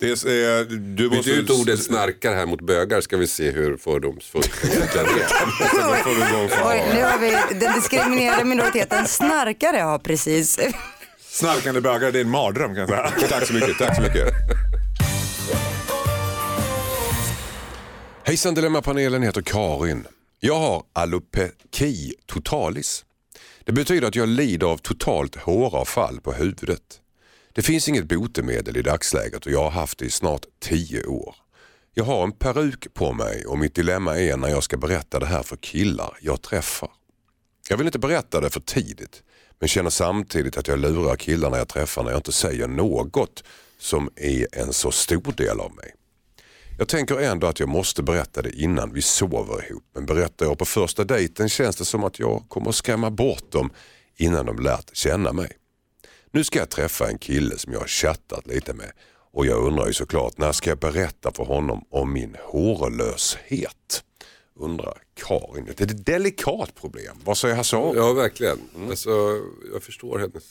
[0.00, 1.30] Det är, eh, du Byt måste...
[1.30, 5.04] ut ordet snarkar här mot bögar ska vi se hur fördomsfullt det är.
[6.58, 10.58] Du Oj, nu har vi den diskriminerade minoriteten snarkare, ja precis.
[11.38, 13.28] Snarkande bögar, det är en mardröm kan jag säga.
[13.28, 14.34] Tack så mycket, tack så mycket.
[18.24, 20.06] Hejsan Dilemmapanelen heter Karin.
[20.40, 23.04] Jag har alopeci totalis.
[23.64, 27.00] Det betyder att jag lider av totalt håravfall på huvudet.
[27.52, 31.36] Det finns inget botemedel i dagsläget och jag har haft det i snart 10 år.
[31.94, 35.26] Jag har en peruk på mig och mitt dilemma är när jag ska berätta det
[35.26, 36.90] här för killar jag träffar.
[37.68, 39.22] Jag vill inte berätta det för tidigt
[39.58, 43.44] men känner samtidigt att jag lurar killarna jag träffar när jag inte säger något
[43.78, 45.94] som är en så stor del av mig.
[46.78, 49.84] Jag tänker ändå att jag måste berätta det innan vi sover ihop.
[49.94, 53.52] Men berättar jag på första dejten känns det som att jag kommer att skrämma bort
[53.52, 53.70] dem
[54.16, 55.50] innan de lärt känna mig.
[56.30, 58.92] Nu ska jag träffa en kille som jag har chattat lite med
[59.32, 64.04] och jag undrar ju såklart när ska jag berätta för honom om min hårlöshet?
[64.58, 65.64] Undrar Karin.
[65.76, 67.16] Det är ett delikat problem.
[67.24, 67.96] Vad säger Hasse Aro?
[67.96, 68.58] Ja, verkligen.
[68.88, 69.40] Alltså,
[69.72, 70.44] jag förstår hennes...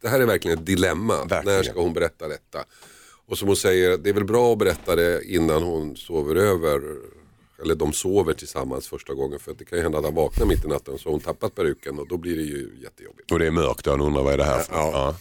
[0.00, 1.24] Det här är verkligen ett dilemma.
[1.24, 1.44] Verkligen.
[1.56, 2.64] När ska hon berätta detta?
[3.26, 6.80] Och som hon säger, det är väl bra att berätta det innan hon sover över.
[7.62, 9.38] Eller de sover tillsammans första gången.
[9.38, 11.20] För att det kan ju hända att han vaknar mitt i natten så har hon
[11.20, 13.30] tappat peruken och då blir det ju jättejobbigt.
[13.32, 15.16] Och det är mörkt och han undrar vad är det här för Ja.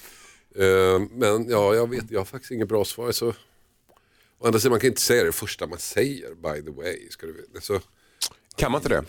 [0.55, 3.11] Eh, Men ja, jag vet, jag har faktiskt inget bra svar.
[3.11, 3.33] Så...
[4.41, 7.07] Å andra sidan, man kan inte säga det första man säger, by the way.
[7.09, 7.33] Ska du...
[7.53, 7.81] veta.
[8.59, 9.03] Kan man inte det?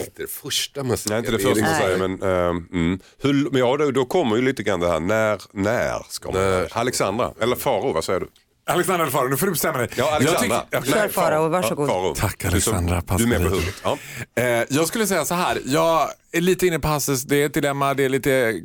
[0.00, 1.10] Inte det första man säger.
[1.10, 2.98] Nej, inte det första man säger men, ehm, mm.
[3.22, 6.40] Hur, men ja, då, då kommer ju lite grann det här när, när ska man?
[6.42, 6.76] När.
[6.78, 8.28] Alexandra, eller Faro, vad säger du?
[8.66, 9.88] Alexandra eller Farao, nu får du bestämma dig.
[9.96, 10.64] Ja, Alexandra.
[10.70, 11.88] Jag tycker- Kör Farao, varsågod.
[11.88, 12.14] Ja, Faro.
[12.14, 13.02] Tack, Alexandra.
[13.02, 13.74] Passa Du är med på huvudet.
[13.84, 13.98] Ja.
[14.36, 17.54] Eh, jag skulle säga så här, jag är lite inne på Hasses, det är ett
[17.54, 18.60] dilemma, det är lite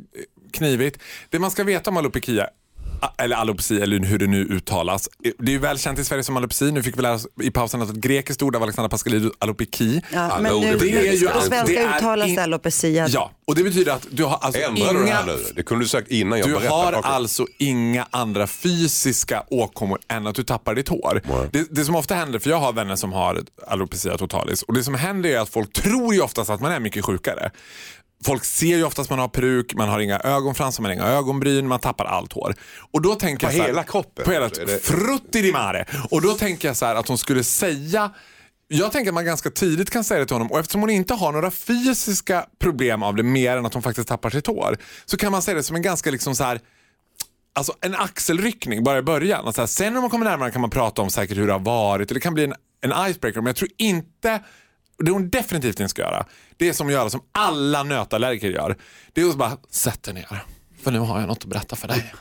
[0.52, 1.02] knivigt.
[1.30, 2.48] Det man ska veta om alopecia,
[3.18, 5.08] eller alopeci eller hur det nu uttalas.
[5.38, 6.72] Det är ju väl känt i Sverige som alopeci.
[6.72, 10.02] Nu fick vi lära oss i pausen att ett grekiskt ord av Alexandra Pascalidou, alopeki.
[10.12, 13.08] Ja, men nu, Det är ju på svenska det är uttalas det alopecia.
[13.08, 15.32] Ja, och det betyder att du har alltså Ändrar du det här inga...
[15.32, 15.42] nu?
[15.56, 16.74] Det kunde du sagt innan jag Du berättade.
[16.74, 17.10] har Okej.
[17.10, 21.22] alltså inga andra fysiska åkommor än att du tappar ditt hår.
[21.52, 24.84] Det, det som ofta händer, för jag har vänner som har alopecia totalis och det
[24.84, 27.50] som händer är att folk tror ju oftast att man är mycket sjukare.
[28.24, 31.06] Folk ser ju oftast att man har peruk, man har inga ögonfransar, man har inga
[31.06, 32.54] ögonbryn, man tappar allt hår.
[32.92, 34.24] Och då tänker På jag så här- hela kroppen?
[34.24, 35.84] På hela, det- frutti di mare.
[36.10, 38.10] Och då tänker jag så här att hon skulle säga
[38.72, 41.14] jag tänker att man ganska tidigt kan säga det till honom och eftersom hon inte
[41.14, 45.16] har några fysiska problem av det mer än att hon faktiskt tappar sitt hår så
[45.16, 46.60] kan man säga det som en ganska liksom så här
[47.54, 49.44] alltså, en axelryckning bara i början.
[49.44, 51.52] Och så här, sen när man kommer närmare kan man prata om säkert hur det
[51.52, 54.40] har varit och det kan bli en, en icebreaker men jag tror inte
[55.04, 56.26] det hon definitivt inte ska göra,
[56.56, 58.76] det är som att göra som alla nötallergiker gör.
[59.12, 60.42] Det är att bara sätta ner.
[60.82, 62.12] För nu har jag något att berätta för dig.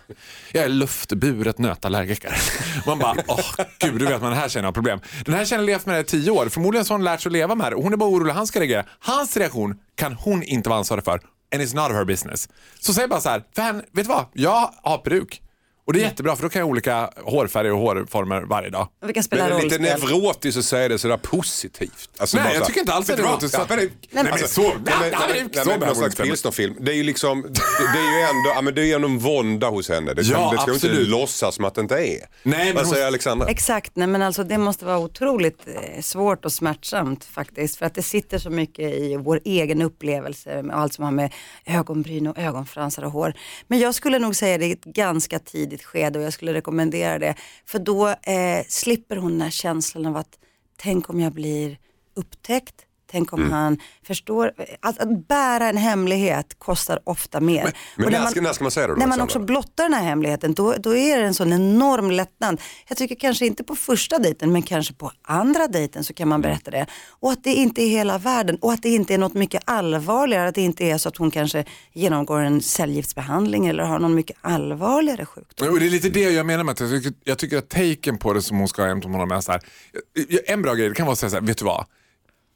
[0.52, 2.38] Jag är luftburet nötallergiker.
[2.86, 5.00] Man bara, åh gud, du vet man den här tjejen har problem.
[5.26, 6.50] Den här tjejen har levt med det i tio år.
[6.50, 7.76] Förmodligen så har hon lärt sig att leva med det.
[7.76, 8.86] Och Hon är bara orolig, hur han ska reagera.
[9.00, 11.22] Hans reaktion kan hon inte vara ansvarig för.
[11.54, 12.50] And it's not her business.
[12.80, 14.26] Så säg bara så här, fan, vet du vad?
[14.34, 15.42] Jag har peruk.
[15.90, 18.88] Och det är jättebra för då kan jag ha olika hårfärger och hårformer varje dag.
[19.06, 22.10] Vi kan spela Men lite nevrotiskt att säga det sådär positivt.
[22.18, 24.62] Alltså Nej, bara jag tycker inte alls det är något Ja, Nej, men alltså, så-
[24.62, 26.24] nej, nej, nej, nej, nej, Någon slags inte.
[26.24, 26.76] pilsnerfilm.
[26.80, 27.50] Det är ju liksom, det,
[27.94, 30.14] det är ju ändå, ja, men det är ju ändå en vånda hos henne.
[30.14, 31.08] Det, kan, Ja, det ska ju inte absolut.
[31.08, 32.00] låtsas som att det inte är.
[32.00, 33.48] Nej, men Vad hon- säger Alexandra?
[33.48, 37.76] Exakt, nej men alltså det måste vara otroligt eh, svårt och smärtsamt faktiskt.
[37.78, 41.34] För att det sitter så mycket i vår egen upplevelse med allt som har med
[41.66, 43.34] ögonbryn och ögonfransar och hår.
[43.68, 47.36] Men jag skulle nog säga det ganska tidigt skede och jag skulle rekommendera det.
[47.66, 50.40] För då eh, slipper hon den här känslan av att
[50.76, 51.78] tänk om jag blir
[52.14, 52.86] upptäckt.
[53.12, 54.52] Tänk om han förstår.
[54.82, 57.74] Att, att bära en hemlighet kostar ofta mer.
[57.96, 59.94] men Och när ska- när ska man säga det då, När man också blottar den
[59.94, 62.62] här hemligheten, då, då är det en sån enorm lättnad.
[62.88, 66.42] Jag tycker kanske inte på första dejten, men kanske på andra dejten så kan man
[66.42, 66.86] berätta det.
[67.10, 70.48] Och att det inte är hela världen och att det inte är något mycket allvarligare.
[70.48, 74.38] Att det inte är så att hon kanske genomgår en cellgiftsbehandling eller har någon mycket
[74.42, 75.70] allvarligare sjukdom.
[75.70, 78.18] Och det är lite det jag menar med att jag tycker, jag tycker att taken
[78.18, 79.62] på det som hon ska ha jämt om honom är så här.
[80.46, 81.86] En bra grej det kan vara att säga så här, vet du vad?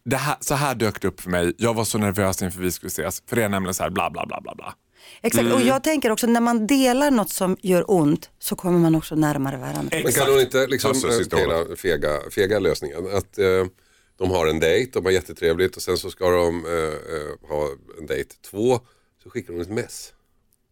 [0.06, 1.54] Det här, så här dök det upp för mig.
[1.58, 3.24] Jag var så nervös inför vi skulle ses.
[3.28, 4.76] För det är nämligen så här bla bla bla bla bla.
[5.22, 8.96] Exakt, och jag tänker också när man delar något som gör ont så kommer man
[8.96, 9.98] också närmare varandra.
[10.04, 13.08] Men kan hon inte liksom, Alltså, eh, spela fega, fega lösningen?
[13.14, 13.46] Att eh,
[14.18, 17.70] de har en dejt, de har jättetrevligt och sen så ska de eh, eh, ha
[18.00, 18.80] en dejt två,
[19.24, 20.14] så skickar de ett mess.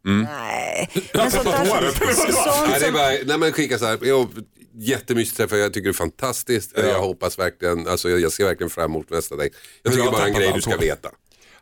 [0.04, 4.28] Nej, men sånt där, sånt Nej, det är bara, nej men skicka så här, jo,
[4.74, 6.72] jättemysigt träffa, jag tycker det är fantastiskt.
[6.78, 9.56] Jag hoppas verkligen, alltså jag ser verkligen fram emot nästa dejt.
[9.84, 11.10] Jag tycker jag bara en grej du ska veta.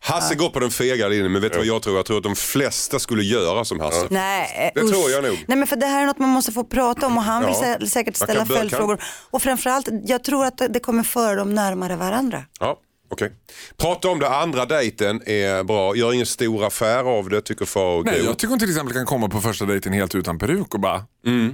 [0.01, 1.95] Hasse går på den fega linjen, men vet du vad jag tror?
[1.95, 4.07] Jag tror att de flesta skulle göra som Hasse.
[4.09, 4.91] nej, Det usch.
[4.91, 5.45] tror jag nog.
[5.47, 7.55] Nej men för det här är något man måste få prata om och han vill
[7.61, 7.77] Ja.
[7.79, 9.03] sä- säkert ställa följdfrågor.
[9.29, 12.43] Och framförallt, jag tror att det kommer föra dem närmare varandra.
[12.59, 12.79] Ja,
[13.11, 13.31] okej.
[13.77, 15.95] Prata om det andra dejten är bra.
[15.95, 18.93] Gör ingen stor affär av det, tycker far och Nej, jag tycker hon till exempel
[18.93, 21.03] kan komma på första dejten helt utan peruk och bara,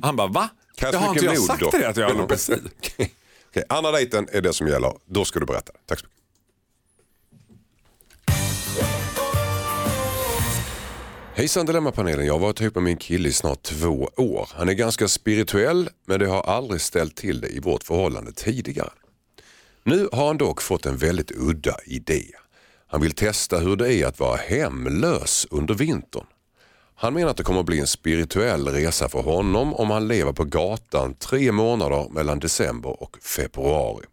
[0.02, 0.50] han bara va?
[0.76, 1.70] Krävs Det har inte jag mod sagt då.
[1.70, 2.58] dig att jag har alopecia.
[3.50, 4.94] Okej, andra dejten är det som gäller.
[5.06, 5.72] Då ska du berätta.
[5.86, 6.16] Tack så mycket.
[11.36, 14.50] Hejsan Dilemmapanelen, jag har varit ihop med min kille i snart två år.
[14.54, 18.92] Han är ganska spirituell men det har aldrig ställt till det i vårt förhållande tidigare.
[19.84, 22.24] Nu har han dock fått en väldigt udda idé.
[22.88, 26.26] Han vill testa hur det är att vara hemlös under vintern.
[26.98, 30.34] Han menar att det kommer att bli en spirituell resa för honom om han lever
[30.34, 34.06] på gatan tre månader mellan december och februari.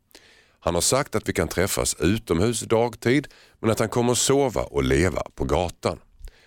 [0.61, 3.29] Han har sagt att vi kan träffas utomhus dagtid
[3.61, 5.99] men att han kommer att sova och leva på gatan.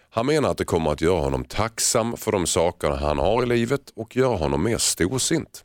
[0.10, 3.46] Han menar att det kommer att göra honom tacksam för de sakerna han har i
[3.46, 5.64] livet och göra honom mer storsint.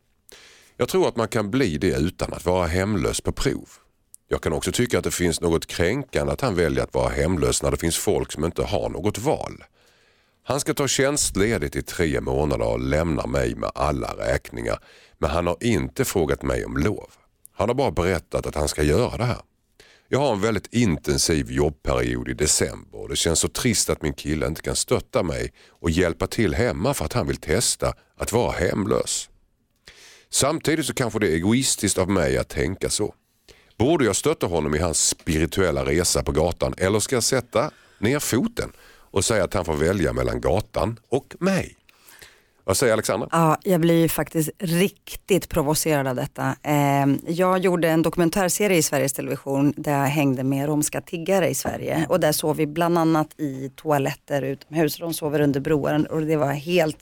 [0.77, 3.68] Jag tror att man kan bli det utan att vara hemlös på prov.
[4.29, 7.62] Jag kan också tycka att det finns något kränkande att han väljer att vara hemlös
[7.62, 9.64] när det finns folk som inte har något val.
[10.51, 14.79] Han ska ta tjänstledigt i tre månader och lämna mig med alla räkningar.
[15.19, 17.11] Men han har inte frågat mig om lov.
[17.53, 19.41] Han har bara berättat att han ska göra det här.
[20.09, 24.13] Jag har en väldigt intensiv jobbperiod i december och det känns så trist att min
[24.13, 28.33] kille inte kan stötta mig och hjälpa till hemma för att han vill testa att
[28.33, 29.31] vara hemlös.
[30.31, 33.15] Samtidigt så kanske det är egoistiskt av mig att tänka så.
[33.79, 38.19] Borde jag stötta honom i hans spirituella resa på gatan eller ska jag sätta ner
[38.19, 38.73] foten
[39.11, 41.77] och säga att han får välja mellan gatan och mig?
[42.65, 43.29] Vad säger Alexandra?
[43.33, 46.57] Ja, jag blir ju faktiskt riktigt provocerad av detta.
[46.63, 51.55] Ehm, jag gjorde en dokumentärserie i Sveriges Television där jag hängde med romska tiggare i
[51.55, 54.99] Sverige och där sov vi bland annat i toaletter utomhus.
[54.99, 56.99] De sover under broar och det var helt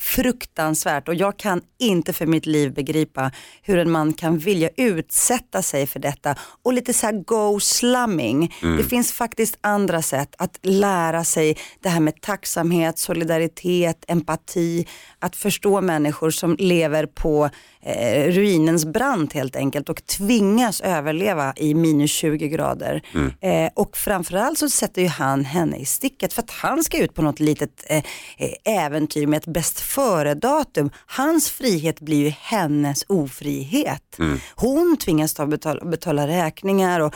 [0.00, 1.08] fruktansvärt.
[1.08, 3.30] Och jag kan inte för mitt liv begripa
[3.62, 6.34] hur en man kan vilja utsätta sig för detta.
[6.62, 8.54] Och lite så här go slumming.
[8.76, 14.86] Det finns faktiskt andra sätt att lära sig det här med tacksamhet, solidaritet, empati,
[15.18, 17.50] att förstå människor som lever på
[17.82, 23.02] eh, ruinens brant helt enkelt och tvingas överleva i minus 20 grader.
[23.40, 27.14] Eh, och framförallt så sätter ju han henne i sticket för att han ska ut
[27.14, 28.02] på något litet eh,
[28.38, 30.90] eh, äventyr med ett bäst före-datum.
[31.06, 34.16] Hans frihet blir ju hennes ofrihet.
[34.54, 37.14] Hon tvingas ta betala, betala räkningar och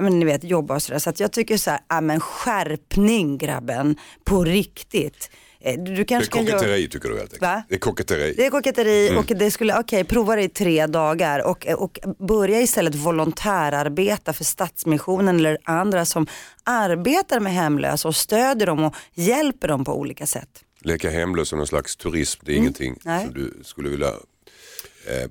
[0.00, 0.98] men, ni vet, jobba och sådär.
[0.98, 5.30] Så jag tycker så här, ja, men skärpning grabben, på riktigt.
[5.64, 6.58] Eh, Du Det är kanske kan göra...
[6.58, 7.42] koketteri tycker du helt enkelt?
[7.42, 7.62] Va?
[7.68, 8.34] Det är koketteri.
[8.36, 9.18] Det är koketteri Mm.
[9.18, 14.44] och det skulle, okej prova det i tre dagar och, och börja istället volontärarbeta för
[14.44, 16.26] Stadsmissionen eller andra som
[16.64, 20.48] arbetar med hemlösa och stödjer dem och hjälper dem på olika sätt.
[20.80, 23.16] Leka hemlös som någon slags turism, det är ingenting Mm.
[23.16, 23.24] Nej.
[23.24, 25.28] som du skulle vilja eh,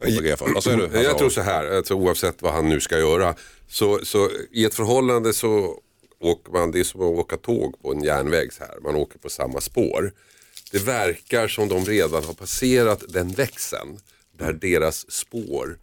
[0.92, 1.02] du?
[1.04, 3.36] Jag tror så här, alltså, oavsett vad han nu ska göra.
[3.68, 5.76] Så, så i ett förhållande så
[6.22, 8.80] åker man, det är som att åka tåg på en järnväg så här.
[8.80, 10.13] Man åker på samma spår.
[10.72, 13.99] Det verkar som de redan har passerat den växeln
[14.38, 15.78] där deras spår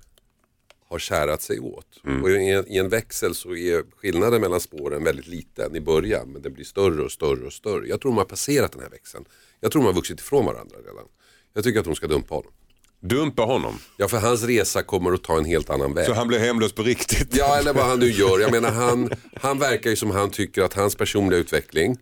[0.89, 2.01] har kärat sig åt.
[2.23, 6.29] Och i, en, I en växel så är skillnaden mellan spåren väldigt liten i början
[6.29, 7.89] men det blir större och större och större.
[7.89, 9.25] Jag tror de har passerat den här växeln.
[9.61, 11.05] Jag tror de har vuxit ifrån varandra redan.
[11.53, 12.53] Jag tycker att de ska dumpa honom.
[13.01, 13.79] Dumpa honom?
[13.97, 16.07] Ja, för hans resa kommer att ta en helt annan väg.
[16.07, 17.37] Så han blir hemlös på riktigt?
[17.37, 18.41] Ja, eller vad han nu gör.
[18.41, 21.97] Jag menar, han, han verkar ju som han tycker att hans personliga utveckling,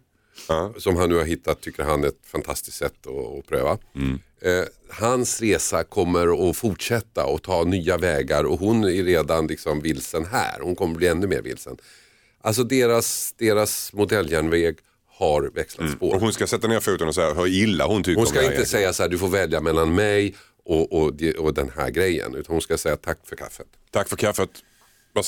[0.77, 3.79] som han nu har hittat, tycker han är ett fantastiskt sätt att, att pröva.
[4.41, 9.81] Eh, hans resa kommer att fortsätta och ta nya vägar och hon är redan liksom
[9.81, 10.61] vilsen här.
[10.61, 11.77] Hon kommer bli ännu mer vilsen.
[12.43, 14.77] Alltså deras, deras modelljärnväg
[15.19, 16.15] har växlat spår.
[16.15, 18.41] Och hon ska sätta ner foten och säga hur illa hon tycker Hon om ska
[18.41, 20.35] det här inte säga så här, du får välja mellan mig
[20.67, 22.35] och, och, och den här grejen.
[22.35, 23.67] Utan hon ska säga tack för kaffet.
[23.91, 24.51] Tack för kaffet.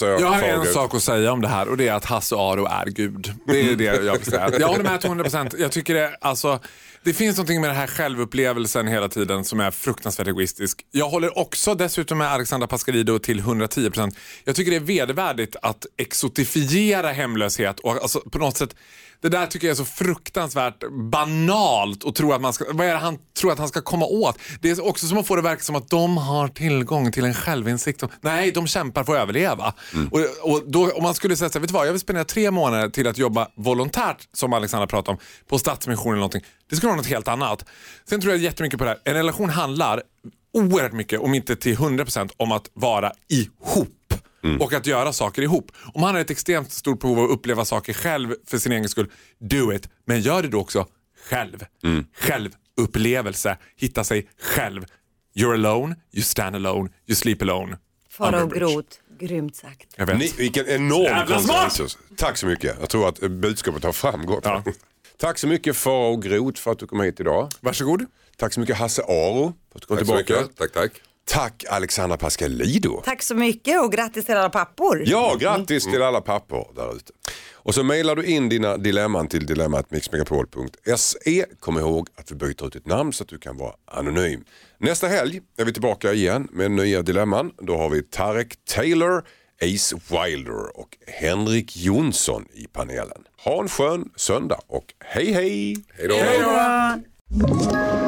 [0.01, 2.67] Jag har en sak att säga om det här och det är att Hasse Aro
[2.67, 3.33] är Gud.
[3.47, 4.51] Det är det jag vill säga.
[4.59, 5.55] Jag håller med till 100%.
[5.59, 6.61] Jag tycker det, alltså,
[7.09, 10.87] det finns någonting med den här självupplevelsen hela tiden som är fruktansvärt egoistisk.
[10.91, 14.17] Jag håller också dessutom med Alexandra Pascalidou till 110%.
[14.45, 18.75] Jag tycker det är vedervärdigt att exotifiera hemlöshet och alltså, på något sätt
[19.21, 22.93] det där tycker jag är så fruktansvärt banalt och tro att man ska, vad är
[22.93, 24.39] det han tror att han ska komma åt?
[24.61, 27.35] Det är också som att få det verka som att de har tillgång till en
[27.35, 28.03] självinsikt.
[28.21, 29.75] Nej, de kämpar för att överleva.
[30.11, 32.25] Och, och då, om man skulle säga så här, vet du vad, jag vill spendera
[32.25, 36.43] tre månader till att jobba volontärt, som Alexandra pratade om, på Stadsmissionen eller någonting.
[36.69, 37.65] Det skulle vara något helt annat.
[38.05, 38.99] Sen tror jag jättemycket på det här.
[39.05, 40.03] En relation handlar
[40.53, 43.95] oerhört mycket, om inte till 100% om att vara ihop.
[44.61, 45.73] Och att göra saker ihop.
[45.95, 48.89] Om han har ett extremt stort behov av att uppleva saker själv för sin egen
[48.89, 49.89] skull, do it.
[50.07, 50.87] Men gör det då också
[51.29, 51.65] själv.
[52.19, 53.57] Självupplevelse.
[53.77, 54.85] Hitta sig själv.
[55.35, 57.79] You're alone, you stand alone, you sleep alone.
[58.11, 58.47] Farao.
[58.47, 59.95] Groth, grymt sagt.
[59.97, 60.19] Jag vet.
[60.19, 61.99] Ni, vilken enorm konsensus.
[62.17, 62.77] Tack så mycket.
[62.81, 64.47] Jag tror att budskapet har framgått.
[65.21, 67.49] Tack så mycket Farao Groth för att du kom hit idag.
[67.61, 68.05] Varsågod.
[68.37, 70.43] Tack så mycket Hasse Aro för att du kom Tack så tillbaka.
[70.43, 70.57] mycket.
[70.59, 70.93] Tack, tack.
[71.25, 73.01] Tack Alexandra Pascalidou.
[73.05, 75.03] Tack så mycket och grattis till alla pappor.
[75.07, 77.13] Ja, grattis till alla pappor där ute.
[77.53, 81.45] Och så mejlar du in dina dilemman till dilemmatmixmegapol.se.
[81.61, 84.45] Kom ihåg att vi byter ut ditt namn så att du kan vara anonym.
[84.79, 87.53] Nästa helg är vi tillbaka igen med nya dilemman.
[87.59, 89.25] Då har vi Tarek Taylor,
[89.63, 93.25] Ace Wilder och Henrik Jonsson i panelen.
[93.45, 95.77] Ha en skön söndag och hej hej!
[95.89, 98.08] Hej då!